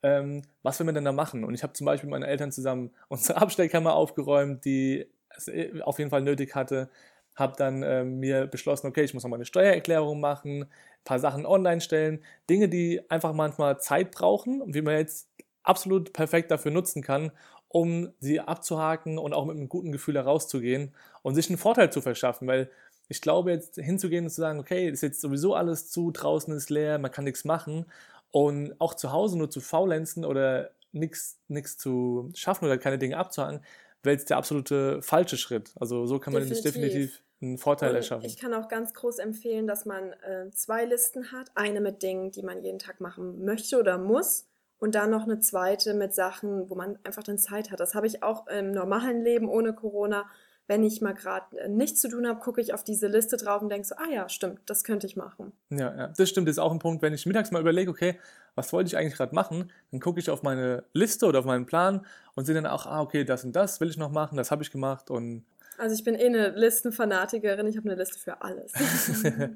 ähm, 0.03 0.43
was 0.63 0.79
will 0.79 0.85
man 0.85 0.95
denn 0.95 1.05
da 1.05 1.11
machen? 1.11 1.43
Und 1.43 1.53
ich 1.53 1.63
habe 1.63 1.73
zum 1.73 1.85
Beispiel 1.85 2.09
mit 2.09 2.19
meinen 2.19 2.29
Eltern 2.29 2.51
zusammen 2.51 2.91
unsere 3.07 3.41
Abstellkammer 3.41 3.93
aufgeräumt, 3.93 4.65
die 4.65 5.07
es 5.29 5.47
äh, 5.47 5.81
auf 5.81 5.99
jeden 5.99 6.09
Fall 6.09 6.21
nötig 6.21 6.55
hatte. 6.55 6.89
Habe 7.35 7.53
dann 7.57 7.83
ähm, 7.83 8.19
mir 8.19 8.47
beschlossen, 8.47 8.87
okay, 8.87 9.03
ich 9.03 9.13
muss 9.13 9.23
noch 9.23 9.29
mal 9.29 9.37
eine 9.37 9.45
Steuererklärung 9.45 10.19
machen, 10.19 10.63
ein 10.63 10.69
paar 11.05 11.19
Sachen 11.19 11.45
online 11.45 11.81
stellen. 11.81 12.23
Dinge, 12.49 12.69
die 12.69 13.09
einfach 13.09 13.33
manchmal 13.33 13.79
Zeit 13.79 14.11
brauchen 14.11 14.61
und 14.61 14.73
wie 14.73 14.81
man 14.81 14.95
jetzt 14.95 15.29
absolut 15.63 16.13
perfekt 16.13 16.51
dafür 16.51 16.71
nutzen 16.71 17.01
kann, 17.01 17.31
um 17.67 18.11
sie 18.19 18.39
abzuhaken 18.39 19.17
und 19.17 19.33
auch 19.33 19.45
mit 19.45 19.55
einem 19.55 19.69
guten 19.69 19.91
Gefühl 19.91 20.15
herauszugehen 20.15 20.93
und 21.21 21.35
sich 21.35 21.49
einen 21.49 21.57
Vorteil 21.57 21.91
zu 21.91 22.01
verschaffen, 22.01 22.47
weil 22.47 22.69
ich 23.07 23.21
glaube, 23.21 23.51
jetzt 23.51 23.75
hinzugehen 23.75 24.25
und 24.25 24.29
zu 24.29 24.41
sagen, 24.41 24.59
okay, 24.59 24.89
ist 24.89 25.01
jetzt 25.01 25.21
sowieso 25.21 25.55
alles 25.55 25.89
zu, 25.89 26.11
draußen 26.11 26.53
ist 26.55 26.69
leer, 26.69 26.99
man 26.99 27.11
kann 27.11 27.23
nichts 27.23 27.45
machen 27.45 27.85
und 28.31 28.79
auch 28.79 28.93
zu 28.93 29.11
Hause 29.11 29.37
nur 29.37 29.49
zu 29.49 29.61
faulenzen 29.61 30.25
oder 30.25 30.71
nichts 30.91 31.77
zu 31.77 32.31
schaffen 32.33 32.65
oder 32.65 32.77
keine 32.77 32.97
Dinge 32.97 33.17
abzuhaken, 33.17 33.63
wäre 34.03 34.15
jetzt 34.15 34.29
der 34.29 34.37
absolute 34.37 35.01
falsche 35.01 35.37
Schritt. 35.37 35.71
Also 35.79 36.05
so 36.05 36.19
kann 36.19 36.33
man 36.33 36.43
definitiv, 36.43 36.73
definitiv 36.73 37.23
einen 37.41 37.57
Vorteil 37.57 37.91
und 37.91 37.95
erschaffen. 37.97 38.25
Ich 38.25 38.37
kann 38.37 38.53
auch 38.53 38.67
ganz 38.67 38.93
groß 38.93 39.19
empfehlen, 39.19 39.67
dass 39.67 39.85
man 39.85 40.13
äh, 40.13 40.49
zwei 40.51 40.85
Listen 40.85 41.31
hat. 41.31 41.51
Eine 41.55 41.81
mit 41.81 42.03
Dingen, 42.03 42.31
die 42.31 42.43
man 42.43 42.63
jeden 42.63 42.79
Tag 42.79 43.01
machen 43.01 43.43
möchte 43.45 43.79
oder 43.79 43.97
muss. 43.97 44.45
Und 44.77 44.95
dann 44.95 45.09
noch 45.09 45.23
eine 45.23 45.39
zweite 45.39 45.93
mit 45.93 46.13
Sachen, 46.15 46.69
wo 46.69 46.75
man 46.75 46.97
einfach 47.03 47.23
dann 47.23 47.37
Zeit 47.37 47.69
hat. 47.69 47.81
Das 47.81 47.95
habe 47.95 48.07
ich 48.07 48.23
auch 48.23 48.47
im 48.47 48.71
normalen 48.71 49.23
Leben 49.23 49.49
ohne 49.49 49.73
Corona 49.73 50.25
wenn 50.69 50.83
ich 50.83 51.01
mal 51.01 51.15
gerade 51.15 51.57
äh, 51.57 51.67
nichts 51.67 51.99
zu 51.99 52.09
tun 52.09 52.27
habe, 52.27 52.39
gucke 52.39 52.61
ich 52.61 52.73
auf 52.75 52.83
diese 52.83 53.07
Liste 53.07 53.37
drauf 53.37 53.61
und 53.63 53.69
denke 53.69 53.87
so, 53.87 53.95
ah 53.95 54.07
ja, 54.13 54.29
stimmt, 54.29 54.59
das 54.67 54.83
könnte 54.83 55.07
ich 55.07 55.17
machen. 55.17 55.51
Ja, 55.71 55.93
ja, 55.97 56.07
das 56.15 56.29
stimmt, 56.29 56.47
das 56.47 56.53
ist 56.53 56.59
auch 56.59 56.71
ein 56.71 56.77
Punkt, 56.77 57.01
wenn 57.01 57.13
ich 57.13 57.25
mittags 57.25 57.49
mal 57.49 57.59
überlege, 57.59 57.89
okay, 57.89 58.19
was 58.53 58.71
wollte 58.71 58.87
ich 58.87 58.95
eigentlich 58.95 59.15
gerade 59.15 59.33
machen, 59.33 59.71
dann 59.91 59.99
gucke 59.99 60.19
ich 60.19 60.29
auf 60.29 60.43
meine 60.43 60.83
Liste 60.93 61.25
oder 61.25 61.39
auf 61.39 61.45
meinen 61.45 61.65
Plan 61.65 62.05
und 62.35 62.45
sehe 62.45 62.53
dann 62.53 62.67
auch, 62.67 62.85
ah, 62.85 63.01
okay, 63.01 63.25
das 63.25 63.43
und 63.43 63.55
das 63.55 63.81
will 63.81 63.89
ich 63.89 63.97
noch 63.97 64.11
machen, 64.11 64.37
das 64.37 64.51
habe 64.51 64.61
ich 64.61 64.71
gemacht 64.71 65.09
und 65.09 65.43
also 65.79 65.95
ich 65.95 66.03
bin 66.03 66.15
eh 66.15 66.25
eine 66.25 66.49
Listenfanatikerin, 66.49 67.65
ich 67.65 67.77
habe 67.77 67.89
eine 67.89 67.97
Liste 67.97 68.19
für 68.19 68.41
alles. 68.41 68.73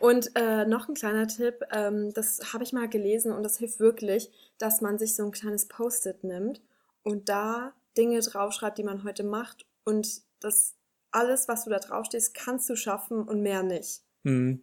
und 0.00 0.32
äh, 0.34 0.66
noch 0.66 0.88
ein 0.88 0.94
kleiner 0.94 1.28
Tipp, 1.28 1.60
ähm, 1.70 2.12
das 2.12 2.52
habe 2.52 2.64
ich 2.64 2.72
mal 2.72 2.88
gelesen 2.88 3.30
und 3.30 3.44
das 3.44 3.58
hilft 3.58 3.78
wirklich, 3.78 4.32
dass 4.58 4.80
man 4.80 4.98
sich 4.98 5.14
so 5.14 5.24
ein 5.24 5.30
kleines 5.30 5.68
Post-it 5.68 6.24
nimmt 6.24 6.60
und 7.04 7.28
da 7.28 7.72
Dinge 7.96 8.18
draufschreibt, 8.18 8.78
die 8.78 8.82
man 8.82 9.04
heute 9.04 9.22
macht 9.22 9.64
und 9.84 10.22
dass 10.44 10.74
alles, 11.10 11.48
was 11.48 11.64
du 11.64 11.70
da 11.70 11.78
draufstehst, 11.78 12.34
kannst 12.34 12.68
du 12.68 12.76
schaffen 12.76 13.22
und 13.22 13.40
mehr 13.40 13.62
nicht. 13.62 14.02
Mhm. 14.24 14.62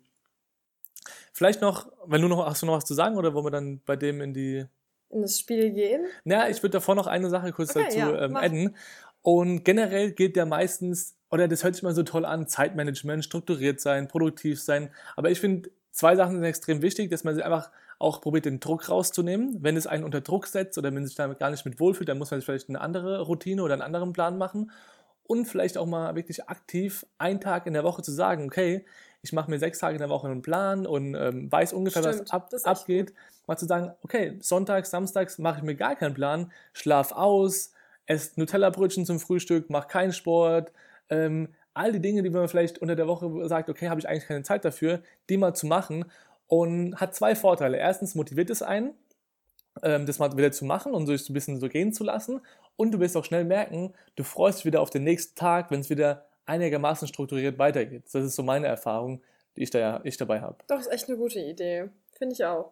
Vielleicht 1.33 1.61
noch, 1.61 1.91
wenn 2.05 2.21
du 2.21 2.27
noch, 2.27 2.45
hast 2.45 2.61
du 2.61 2.65
noch 2.65 2.75
was 2.75 2.85
zu 2.85 2.93
sagen 2.93 3.17
oder 3.17 3.33
wollen 3.33 3.45
wir 3.45 3.51
dann 3.51 3.81
bei 3.85 3.95
dem 3.95 4.21
in 4.21 4.33
die 4.33 4.65
in 5.09 5.21
das 5.21 5.39
Spiel 5.39 5.71
gehen? 5.71 6.05
Ja, 6.23 6.47
ich 6.47 6.61
würde 6.63 6.73
davor 6.73 6.95
noch 6.95 7.07
eine 7.07 7.29
Sache 7.29 7.51
kurz 7.51 7.75
okay, 7.75 7.83
dazu 7.85 7.97
ja, 7.97 8.21
ähm, 8.23 8.35
adden. 8.35 8.75
Und 9.21 9.63
generell 9.63 10.11
gilt 10.11 10.37
ja 10.37 10.45
meistens, 10.45 11.15
oder 11.29 11.47
das 11.47 11.63
hört 11.63 11.75
sich 11.75 11.83
mal 11.83 11.93
so 11.93 12.03
toll 12.03 12.25
an, 12.25 12.47
Zeitmanagement, 12.47 13.23
strukturiert 13.25 13.81
sein, 13.81 14.07
produktiv 14.07 14.61
sein. 14.61 14.89
Aber 15.15 15.29
ich 15.29 15.39
finde, 15.39 15.69
zwei 15.91 16.15
Sachen 16.15 16.35
sind 16.35 16.43
extrem 16.43 16.81
wichtig, 16.81 17.11
dass 17.11 17.23
man 17.23 17.35
sich 17.35 17.43
einfach 17.43 17.71
auch 17.99 18.21
probiert, 18.21 18.45
den 18.45 18.59
Druck 18.59 18.89
rauszunehmen. 18.89 19.57
Wenn 19.61 19.77
es 19.77 19.85
einen 19.85 20.03
unter 20.05 20.21
Druck 20.21 20.47
setzt 20.47 20.77
oder 20.77 20.87
wenn 20.87 20.95
man 20.95 21.05
sich 21.05 21.15
damit 21.15 21.39
gar 21.39 21.51
nicht 21.51 21.65
mit 21.65 21.79
wohlfühlt, 21.79 22.09
dann 22.09 22.17
muss 22.17 22.31
man 22.31 22.39
sich 22.39 22.45
vielleicht 22.45 22.69
eine 22.69 22.81
andere 22.81 23.21
Routine 23.21 23.61
oder 23.63 23.73
einen 23.73 23.83
anderen 23.83 24.13
Plan 24.13 24.37
machen 24.37 24.71
und 25.31 25.45
vielleicht 25.45 25.77
auch 25.77 25.85
mal 25.85 26.13
wirklich 26.15 26.49
aktiv 26.49 27.05
einen 27.17 27.39
Tag 27.39 27.65
in 27.65 27.71
der 27.71 27.85
Woche 27.85 28.01
zu 28.01 28.11
sagen, 28.11 28.43
okay, 28.43 28.85
ich 29.21 29.31
mache 29.31 29.49
mir 29.49 29.59
sechs 29.59 29.79
Tage 29.79 29.93
in 29.93 30.01
der 30.01 30.09
Woche 30.09 30.27
einen 30.27 30.41
Plan 30.41 30.85
und 30.85 31.15
ähm, 31.15 31.49
weiß 31.49 31.71
ungefähr, 31.71 32.03
Stimmt, 32.03 32.33
was 32.51 32.65
ab, 32.65 32.79
abgeht. 32.81 33.13
Mal 33.47 33.55
zu 33.55 33.65
sagen, 33.65 33.93
okay, 34.03 34.37
sonntags, 34.41 34.89
samstags 34.89 35.37
mache 35.37 35.59
ich 35.59 35.63
mir 35.63 35.75
gar 35.75 35.95
keinen 35.95 36.13
Plan, 36.13 36.51
schlaf 36.73 37.13
aus, 37.13 37.71
esse 38.07 38.37
Nutella-Brötchen 38.37 39.05
zum 39.05 39.21
Frühstück, 39.21 39.69
mach 39.69 39.87
keinen 39.87 40.11
Sport, 40.11 40.73
ähm, 41.09 41.47
all 41.73 41.93
die 41.93 42.01
Dinge, 42.01 42.23
die 42.23 42.29
man 42.29 42.49
vielleicht 42.49 42.79
unter 42.79 42.97
der 42.97 43.07
Woche 43.07 43.47
sagt, 43.47 43.69
okay, 43.69 43.87
habe 43.87 44.01
ich 44.01 44.09
eigentlich 44.09 44.27
keine 44.27 44.43
Zeit 44.43 44.65
dafür, 44.65 45.01
die 45.29 45.37
mal 45.37 45.53
zu 45.53 45.65
machen 45.65 46.03
und 46.47 46.97
hat 46.97 47.15
zwei 47.15 47.35
Vorteile. 47.35 47.77
Erstens 47.77 48.15
motiviert 48.15 48.49
es 48.49 48.61
einen, 48.61 48.95
ähm, 49.81 50.05
das 50.05 50.19
mal 50.19 50.35
wieder 50.35 50.51
zu 50.51 50.65
machen 50.65 50.93
und 50.93 51.07
sich 51.07 51.23
so 51.23 51.31
ein 51.31 51.35
bisschen 51.35 51.61
so 51.61 51.69
gehen 51.69 51.93
zu 51.93 52.03
lassen. 52.03 52.41
Und 52.75 52.91
du 52.91 52.99
wirst 52.99 53.15
auch 53.17 53.25
schnell 53.25 53.43
merken, 53.43 53.93
du 54.15 54.23
freust 54.23 54.59
dich 54.59 54.65
wieder 54.65 54.81
auf 54.81 54.89
den 54.89 55.03
nächsten 55.03 55.35
Tag, 55.35 55.71
wenn 55.71 55.81
es 55.81 55.89
wieder 55.89 56.25
einigermaßen 56.45 57.07
strukturiert 57.07 57.59
weitergeht. 57.59 58.03
Das 58.11 58.23
ist 58.23 58.35
so 58.35 58.43
meine 58.43 58.67
Erfahrung, 58.67 59.21
die 59.55 59.63
ich, 59.63 59.69
da, 59.69 60.01
ich 60.03 60.17
dabei 60.17 60.41
habe. 60.41 60.57
Doch, 60.67 60.79
ist 60.79 60.91
echt 60.91 61.07
eine 61.07 61.17
gute 61.17 61.39
Idee. 61.39 61.89
Finde 62.17 62.33
ich 62.33 62.45
auch. 62.45 62.71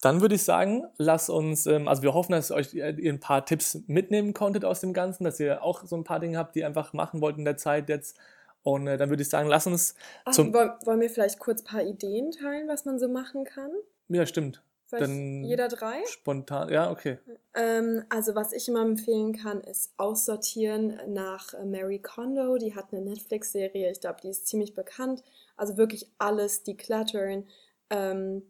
Dann 0.00 0.20
würde 0.20 0.34
ich 0.34 0.42
sagen, 0.42 0.84
lass 0.98 1.30
uns, 1.30 1.66
ähm, 1.66 1.88
also 1.88 2.02
wir 2.02 2.12
hoffen, 2.12 2.32
dass 2.32 2.50
ihr 2.50 2.56
euch 2.56 2.74
ihr 2.74 3.10
ein 3.10 3.20
paar 3.20 3.46
Tipps 3.46 3.80
mitnehmen 3.86 4.34
konntet 4.34 4.64
aus 4.64 4.80
dem 4.80 4.92
Ganzen, 4.92 5.24
dass 5.24 5.40
ihr 5.40 5.62
auch 5.62 5.84
so 5.84 5.96
ein 5.96 6.04
paar 6.04 6.20
Dinge 6.20 6.36
habt, 6.36 6.54
die 6.54 6.60
ihr 6.60 6.66
einfach 6.66 6.92
machen 6.92 7.22
wollt 7.22 7.38
in 7.38 7.46
der 7.46 7.56
Zeit 7.56 7.88
jetzt. 7.88 8.18
Und 8.62 8.86
äh, 8.86 8.98
dann 8.98 9.08
würde 9.08 9.22
ich 9.22 9.30
sagen, 9.30 9.48
lass 9.48 9.66
uns 9.66 9.94
Ach. 10.26 10.36
Wollen 10.36 11.00
wir 11.00 11.08
vielleicht 11.08 11.38
kurz 11.38 11.62
ein 11.62 11.64
paar 11.64 11.82
Ideen 11.82 12.32
teilen, 12.32 12.68
was 12.68 12.84
man 12.84 12.98
so 12.98 13.08
machen 13.08 13.44
kann? 13.44 13.70
Ja, 14.08 14.26
stimmt. 14.26 14.62
Vielleicht 14.86 15.02
dann 15.04 15.44
jeder 15.44 15.68
drei? 15.68 16.04
Spontan, 16.06 16.68
ja, 16.70 16.90
okay. 16.90 17.18
Ähm, 17.54 18.04
also 18.10 18.34
was 18.34 18.52
ich 18.52 18.68
immer 18.68 18.82
empfehlen 18.82 19.32
kann, 19.32 19.60
ist 19.62 19.92
aussortieren 19.96 20.98
nach 21.08 21.54
äh, 21.54 21.64
Mary 21.64 22.00
Kondo. 22.00 22.58
Die 22.58 22.74
hat 22.74 22.92
eine 22.92 23.02
Netflix-Serie, 23.02 23.90
ich 23.90 24.00
glaube, 24.00 24.20
die 24.22 24.28
ist 24.28 24.46
ziemlich 24.46 24.74
bekannt. 24.74 25.22
Also 25.56 25.76
wirklich 25.76 26.10
alles 26.18 26.64
decluttern 26.64 27.46
ähm, 27.90 28.42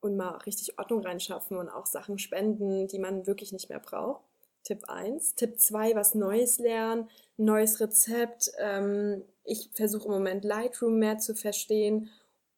und 0.00 0.16
mal 0.16 0.36
richtig 0.38 0.78
Ordnung 0.78 1.02
reinschaffen 1.02 1.56
und 1.56 1.68
auch 1.68 1.86
Sachen 1.86 2.18
spenden, 2.18 2.88
die 2.88 2.98
man 2.98 3.26
wirklich 3.26 3.52
nicht 3.52 3.68
mehr 3.68 3.80
braucht. 3.80 4.22
Tipp 4.64 4.84
1. 4.88 5.36
Tipp 5.36 5.58
2, 5.58 5.94
was 5.94 6.14
Neues 6.14 6.58
lernen, 6.58 7.08
neues 7.36 7.80
Rezept. 7.80 8.50
Ähm, 8.58 9.22
ich 9.44 9.70
versuche 9.72 10.06
im 10.06 10.12
Moment 10.12 10.44
Lightroom 10.44 10.98
mehr 10.98 11.18
zu 11.18 11.34
verstehen 11.34 12.10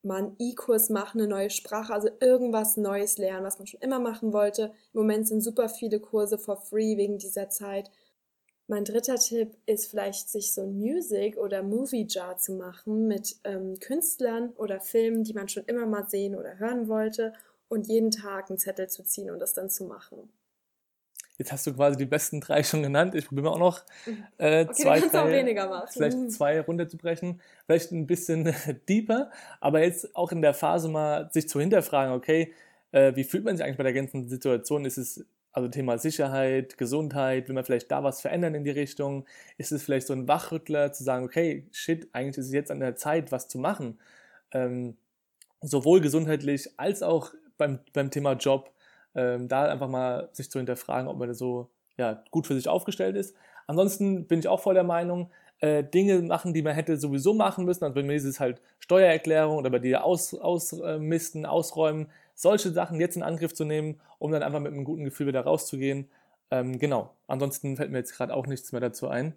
mal 0.02 0.18
einen 0.18 0.36
E-Kurs 0.38 0.88
machen, 0.90 1.20
eine 1.20 1.28
neue 1.28 1.50
Sprache, 1.50 1.92
also 1.92 2.08
irgendwas 2.20 2.76
Neues 2.76 3.18
lernen, 3.18 3.44
was 3.44 3.58
man 3.58 3.66
schon 3.66 3.80
immer 3.80 3.98
machen 3.98 4.32
wollte. 4.32 4.72
Im 4.92 5.00
Moment 5.00 5.28
sind 5.28 5.42
super 5.42 5.68
viele 5.68 6.00
Kurse 6.00 6.38
for 6.38 6.56
free 6.56 6.96
wegen 6.96 7.18
dieser 7.18 7.50
Zeit. 7.50 7.90
Mein 8.66 8.84
dritter 8.84 9.16
Tipp 9.16 9.56
ist 9.66 9.90
vielleicht, 9.90 10.28
sich 10.28 10.54
so 10.54 10.62
ein 10.62 10.78
Music- 10.78 11.36
oder 11.36 11.62
Movie-Jar 11.62 12.36
zu 12.38 12.52
machen 12.52 13.08
mit 13.08 13.36
ähm, 13.44 13.78
Künstlern 13.80 14.50
oder 14.56 14.80
Filmen, 14.80 15.24
die 15.24 15.34
man 15.34 15.48
schon 15.48 15.64
immer 15.64 15.86
mal 15.86 16.08
sehen 16.08 16.36
oder 16.36 16.58
hören 16.58 16.88
wollte 16.88 17.32
und 17.68 17.88
jeden 17.88 18.10
Tag 18.10 18.48
einen 18.48 18.58
Zettel 18.58 18.88
zu 18.88 19.02
ziehen 19.02 19.30
und 19.30 19.40
das 19.40 19.54
dann 19.54 19.70
zu 19.70 19.84
machen. 19.84 20.30
Jetzt 21.40 21.52
hast 21.52 21.66
du 21.66 21.72
quasi 21.72 21.96
die 21.96 22.04
besten 22.04 22.38
drei 22.42 22.62
schon 22.62 22.82
genannt. 22.82 23.14
Ich 23.14 23.26
probiere 23.26 23.50
auch 23.50 23.58
noch 23.58 23.80
mhm. 24.04 24.24
äh, 24.36 24.64
okay, 24.64 24.74
zwei, 24.74 25.00
drei, 25.00 25.22
auch 25.22 25.26
weniger 25.26 25.70
machen. 25.70 25.88
vielleicht 25.90 26.18
mhm. 26.18 26.28
zwei 26.28 26.60
runterzubrechen. 26.60 27.40
Vielleicht 27.64 27.92
ein 27.92 28.06
bisschen 28.06 28.54
deeper, 28.90 29.30
aber 29.58 29.82
jetzt 29.82 30.14
auch 30.14 30.32
in 30.32 30.42
der 30.42 30.52
Phase 30.52 30.90
mal 30.90 31.30
sich 31.32 31.48
zu 31.48 31.58
hinterfragen, 31.58 32.12
okay, 32.12 32.52
äh, 32.92 33.16
wie 33.16 33.24
fühlt 33.24 33.44
man 33.44 33.56
sich 33.56 33.64
eigentlich 33.64 33.78
bei 33.78 33.84
der 33.84 33.94
ganzen 33.94 34.28
Situation? 34.28 34.84
Ist 34.84 34.98
es 34.98 35.24
also 35.52 35.66
Thema 35.70 35.96
Sicherheit, 35.96 36.76
Gesundheit, 36.76 37.48
will 37.48 37.54
man 37.54 37.64
vielleicht 37.64 37.90
da 37.90 38.04
was 38.04 38.20
verändern 38.20 38.54
in 38.54 38.64
die 38.64 38.70
Richtung? 38.70 39.24
Ist 39.56 39.72
es 39.72 39.82
vielleicht 39.82 40.08
so 40.08 40.12
ein 40.12 40.28
Wachrüttler 40.28 40.92
zu 40.92 41.04
sagen, 41.04 41.24
okay, 41.24 41.66
shit, 41.72 42.06
eigentlich 42.12 42.36
ist 42.36 42.48
es 42.48 42.52
jetzt 42.52 42.70
an 42.70 42.80
der 42.80 42.96
Zeit, 42.96 43.32
was 43.32 43.48
zu 43.48 43.58
machen? 43.58 43.98
Ähm, 44.52 44.98
sowohl 45.62 46.02
gesundheitlich 46.02 46.68
als 46.76 47.02
auch 47.02 47.32
beim, 47.56 47.78
beim 47.94 48.10
Thema 48.10 48.34
Job 48.34 48.74
ähm, 49.14 49.48
da 49.48 49.64
einfach 49.64 49.88
mal 49.88 50.28
sich 50.32 50.50
zu 50.50 50.58
hinterfragen, 50.58 51.08
ob 51.08 51.18
man 51.18 51.32
so 51.34 51.70
ja, 51.96 52.22
gut 52.30 52.46
für 52.46 52.54
sich 52.54 52.68
aufgestellt 52.68 53.16
ist. 53.16 53.34
Ansonsten 53.66 54.26
bin 54.26 54.40
ich 54.40 54.48
auch 54.48 54.60
voll 54.60 54.74
der 54.74 54.84
Meinung, 54.84 55.30
äh, 55.60 55.84
Dinge 55.84 56.20
machen, 56.22 56.54
die 56.54 56.62
man 56.62 56.74
hätte 56.74 56.96
sowieso 56.96 57.34
machen 57.34 57.64
müssen. 57.64 57.84
Also 57.84 57.94
bei 57.94 58.02
mir 58.02 58.14
ist 58.14 58.24
es 58.24 58.40
halt 58.40 58.60
Steuererklärung 58.78 59.58
oder 59.58 59.70
bei 59.70 59.78
dir 59.78 60.04
aus, 60.04 60.34
ausmisten, 60.34 61.46
ausräumen, 61.46 62.08
solche 62.34 62.70
Sachen 62.70 62.98
jetzt 62.98 63.16
in 63.16 63.22
Angriff 63.22 63.54
zu 63.54 63.64
nehmen, 63.64 64.00
um 64.18 64.32
dann 64.32 64.42
einfach 64.42 64.60
mit 64.60 64.72
einem 64.72 64.84
guten 64.84 65.04
Gefühl 65.04 65.26
wieder 65.26 65.42
rauszugehen. 65.42 66.08
Ähm, 66.50 66.78
genau. 66.78 67.14
Ansonsten 67.26 67.76
fällt 67.76 67.90
mir 67.90 67.98
jetzt 67.98 68.16
gerade 68.16 68.34
auch 68.34 68.46
nichts 68.46 68.72
mehr 68.72 68.80
dazu 68.80 69.08
ein. 69.08 69.34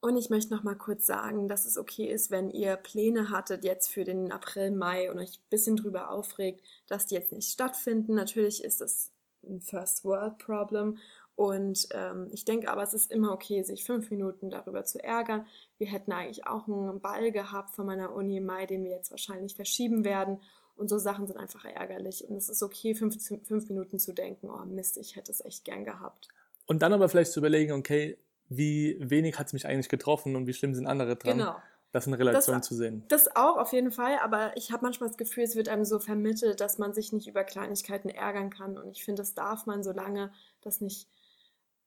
Und 0.00 0.16
ich 0.16 0.30
möchte 0.30 0.54
noch 0.54 0.62
mal 0.62 0.76
kurz 0.76 1.04
sagen, 1.04 1.46
dass 1.46 1.66
es 1.66 1.76
okay 1.76 2.06
ist, 2.10 2.30
wenn 2.30 2.50
ihr 2.50 2.76
Pläne 2.76 3.30
hattet 3.30 3.64
jetzt 3.64 3.88
für 3.88 4.04
den 4.04 4.32
April, 4.32 4.70
Mai 4.70 5.10
und 5.10 5.18
euch 5.18 5.38
ein 5.38 5.50
bisschen 5.50 5.76
drüber 5.76 6.10
aufregt, 6.10 6.64
dass 6.86 7.06
die 7.06 7.14
jetzt 7.14 7.32
nicht 7.32 7.50
stattfinden. 7.50 8.14
Natürlich 8.14 8.64
ist 8.64 8.80
das 8.80 9.12
ein 9.42 9.60
First 9.60 10.04
World 10.04 10.38
Problem 10.38 10.98
und 11.40 11.88
ähm, 11.92 12.28
ich 12.32 12.44
denke 12.44 12.70
aber, 12.70 12.82
es 12.82 12.92
ist 12.92 13.10
immer 13.10 13.32
okay, 13.32 13.62
sich 13.62 13.84
fünf 13.84 14.10
Minuten 14.10 14.50
darüber 14.50 14.84
zu 14.84 15.02
ärgern. 15.02 15.46
Wir 15.78 15.86
hätten 15.86 16.12
eigentlich 16.12 16.46
auch 16.46 16.68
einen 16.68 17.00
Ball 17.00 17.32
gehabt 17.32 17.74
von 17.74 17.86
meiner 17.86 18.14
Uni 18.14 18.36
im 18.36 18.44
Mai, 18.44 18.66
den 18.66 18.84
wir 18.84 18.90
jetzt 18.90 19.10
wahrscheinlich 19.10 19.54
verschieben 19.54 20.04
werden. 20.04 20.42
Und 20.76 20.88
so 20.88 20.98
Sachen 20.98 21.26
sind 21.26 21.38
einfach 21.38 21.64
ärgerlich. 21.64 22.28
Und 22.28 22.36
es 22.36 22.50
ist 22.50 22.62
okay, 22.62 22.94
fünf, 22.94 23.16
fünf 23.26 23.68
Minuten 23.70 23.98
zu 23.98 24.12
denken, 24.12 24.50
oh 24.50 24.66
Mist, 24.66 24.98
ich 24.98 25.16
hätte 25.16 25.32
es 25.32 25.42
echt 25.42 25.64
gern 25.64 25.86
gehabt. 25.86 26.28
Und 26.66 26.82
dann 26.82 26.92
aber 26.92 27.08
vielleicht 27.08 27.32
zu 27.32 27.40
überlegen, 27.40 27.72
okay, 27.72 28.18
wie 28.50 28.98
wenig 29.00 29.38
hat 29.38 29.46
es 29.46 29.52
mich 29.54 29.66
eigentlich 29.66 29.88
getroffen 29.88 30.36
und 30.36 30.46
wie 30.46 30.52
schlimm 30.52 30.74
sind 30.74 30.86
andere 30.86 31.16
dran. 31.16 31.38
Genau. 31.38 31.56
Das 31.92 32.06
in 32.06 32.14
Relation 32.14 32.58
das, 32.58 32.68
zu 32.68 32.74
sehen. 32.74 33.04
Das 33.08 33.34
auch 33.34 33.56
auf 33.56 33.72
jeden 33.72 33.90
Fall, 33.90 34.18
aber 34.22 34.56
ich 34.56 34.70
habe 34.70 34.84
manchmal 34.84 35.08
das 35.08 35.18
Gefühl, 35.18 35.42
es 35.42 35.56
wird 35.56 35.68
einem 35.68 35.84
so 35.84 35.98
vermittelt, 35.98 36.60
dass 36.60 36.78
man 36.78 36.92
sich 36.92 37.12
nicht 37.12 37.26
über 37.26 37.42
Kleinigkeiten 37.42 38.10
ärgern 38.10 38.50
kann. 38.50 38.78
Und 38.78 38.92
ich 38.92 39.04
finde, 39.04 39.22
das 39.22 39.34
darf 39.34 39.66
man, 39.66 39.82
solange 39.82 40.32
das 40.60 40.80
nicht 40.80 41.08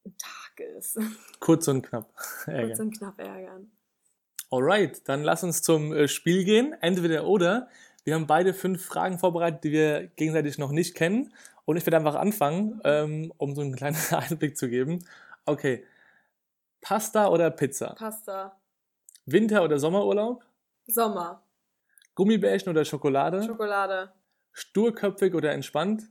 ein 0.06 0.14
Tag 0.18 0.60
ist. 0.78 1.00
Kurz 1.40 1.68
und 1.70 1.84
knapp 1.84 2.12
ärgern. 2.48 2.68
Kurz 2.68 2.80
und 2.80 2.98
knapp 2.98 3.20
ärgern. 3.20 3.72
Alright, 4.52 5.08
dann 5.08 5.24
lass 5.24 5.44
uns 5.44 5.62
zum 5.62 5.94
äh, 5.94 6.08
Spiel 6.08 6.44
gehen. 6.44 6.76
Entweder 6.82 7.26
oder. 7.26 7.70
Wir 8.04 8.16
haben 8.16 8.28
beide 8.28 8.54
fünf 8.54 8.86
Fragen 8.86 9.20
vorbereitet, 9.20 9.64
die 9.64 9.72
wir 9.72 10.08
gegenseitig 10.18 10.58
noch 10.58 10.72
nicht 10.72 10.96
kennen. 10.96 11.34
Und 11.64 11.78
ich 11.78 11.86
werde 11.86 11.98
einfach 11.98 12.16
anfangen, 12.16 12.82
ähm, 12.84 13.32
um 13.38 13.56
so 13.56 13.62
einen 13.62 13.76
kleinen 13.76 13.96
Einblick 14.12 14.58
zu 14.58 14.68
geben. 14.70 15.06
Okay, 15.46 15.86
Pasta 16.84 17.30
oder 17.30 17.50
Pizza? 17.50 17.96
Pasta. 17.96 18.60
Winter- 19.26 19.64
oder 19.64 19.80
Sommerurlaub? 19.80 20.44
Sommer. 20.86 21.42
Gummibärchen 22.14 22.70
oder 22.70 22.84
Schokolade? 22.86 23.42
Schokolade. 23.44 24.14
Sturköpfig 24.52 25.34
oder 25.34 25.54
entspannt? 25.54 26.04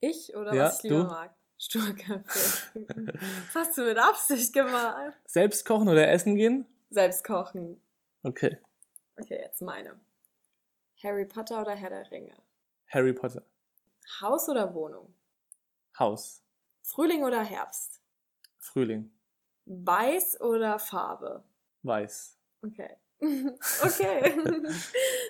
Ich 0.00 0.36
oder 0.36 0.54
ja, 0.54 0.64
was 0.64 0.76
ich 0.78 0.82
lieber 0.84 1.04
du? 1.04 1.04
mag? 1.04 1.34
Das 1.58 2.68
hast 3.54 3.78
du 3.78 3.84
mit 3.84 3.96
Absicht 3.96 4.52
gemacht. 4.52 5.14
Selbst 5.26 5.64
kochen 5.64 5.88
oder 5.88 6.08
essen 6.10 6.34
gehen? 6.36 6.66
Selbst 6.90 7.24
kochen. 7.24 7.80
Okay. 8.22 8.58
Okay, 9.16 9.38
jetzt 9.40 9.62
meine. 9.62 9.98
Harry 11.02 11.24
Potter 11.24 11.60
oder 11.62 11.74
Herr 11.74 11.90
der 11.90 12.10
Ringe? 12.10 12.34
Harry 12.88 13.12
Potter. 13.12 13.42
Haus 14.20 14.48
oder 14.48 14.74
Wohnung? 14.74 15.14
Haus. 15.98 16.42
Frühling 16.82 17.24
oder 17.24 17.42
Herbst? 17.42 18.00
Frühling. 18.58 19.10
Weiß 19.66 20.40
oder 20.40 20.78
Farbe? 20.78 21.42
Weiß. 21.82 22.38
Okay. 22.62 22.96
okay. 23.82 24.36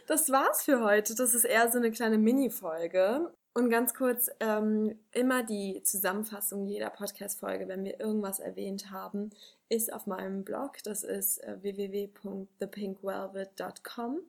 Das 0.08 0.30
war's 0.30 0.64
für 0.64 0.82
heute. 0.82 1.14
Das 1.14 1.32
ist 1.32 1.44
eher 1.44 1.70
so 1.70 1.78
eine 1.78 1.92
kleine 1.92 2.18
Mini-Folge. 2.18 3.32
Und 3.54 3.70
ganz 3.70 3.94
kurz, 3.94 4.30
ähm, 4.40 4.98
immer 5.12 5.42
die 5.42 5.82
Zusammenfassung 5.82 6.66
jeder 6.66 6.90
Podcast-Folge, 6.90 7.68
wenn 7.68 7.84
wir 7.84 8.00
irgendwas 8.00 8.40
erwähnt 8.40 8.90
haben, 8.90 9.30
ist 9.68 9.92
auf 9.92 10.06
meinem 10.06 10.42
Blog. 10.42 10.78
Das 10.84 11.04
ist 11.04 11.36
äh, 11.44 11.62
www.thepinkwelvet.com. 11.62 14.20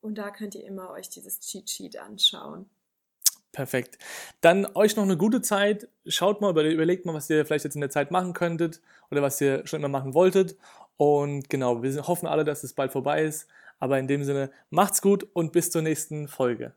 Und 0.00 0.18
da 0.18 0.30
könnt 0.30 0.56
ihr 0.56 0.66
immer 0.66 0.90
euch 0.90 1.08
dieses 1.08 1.38
Cheat 1.40 1.70
Sheet 1.70 1.98
anschauen. 1.98 2.68
Perfekt. 3.54 3.98
Dann 4.40 4.66
euch 4.74 4.96
noch 4.96 5.04
eine 5.04 5.16
gute 5.16 5.40
Zeit. 5.40 5.88
Schaut 6.06 6.40
mal, 6.40 6.50
überlegt 6.50 7.06
mal, 7.06 7.14
was 7.14 7.30
ihr 7.30 7.46
vielleicht 7.46 7.64
jetzt 7.64 7.76
in 7.76 7.80
der 7.80 7.88
Zeit 7.88 8.10
machen 8.10 8.32
könntet 8.32 8.82
oder 9.12 9.22
was 9.22 9.40
ihr 9.40 9.64
schon 9.64 9.78
immer 9.78 9.88
machen 9.88 10.12
wolltet. 10.12 10.56
Und 10.96 11.48
genau, 11.48 11.82
wir 11.82 12.06
hoffen 12.06 12.26
alle, 12.26 12.44
dass 12.44 12.64
es 12.64 12.74
bald 12.74 12.90
vorbei 12.90 13.22
ist. 13.22 13.46
Aber 13.78 13.98
in 13.98 14.08
dem 14.08 14.24
Sinne, 14.24 14.50
macht's 14.70 15.00
gut 15.00 15.26
und 15.34 15.52
bis 15.52 15.70
zur 15.70 15.82
nächsten 15.82 16.26
Folge. 16.26 16.74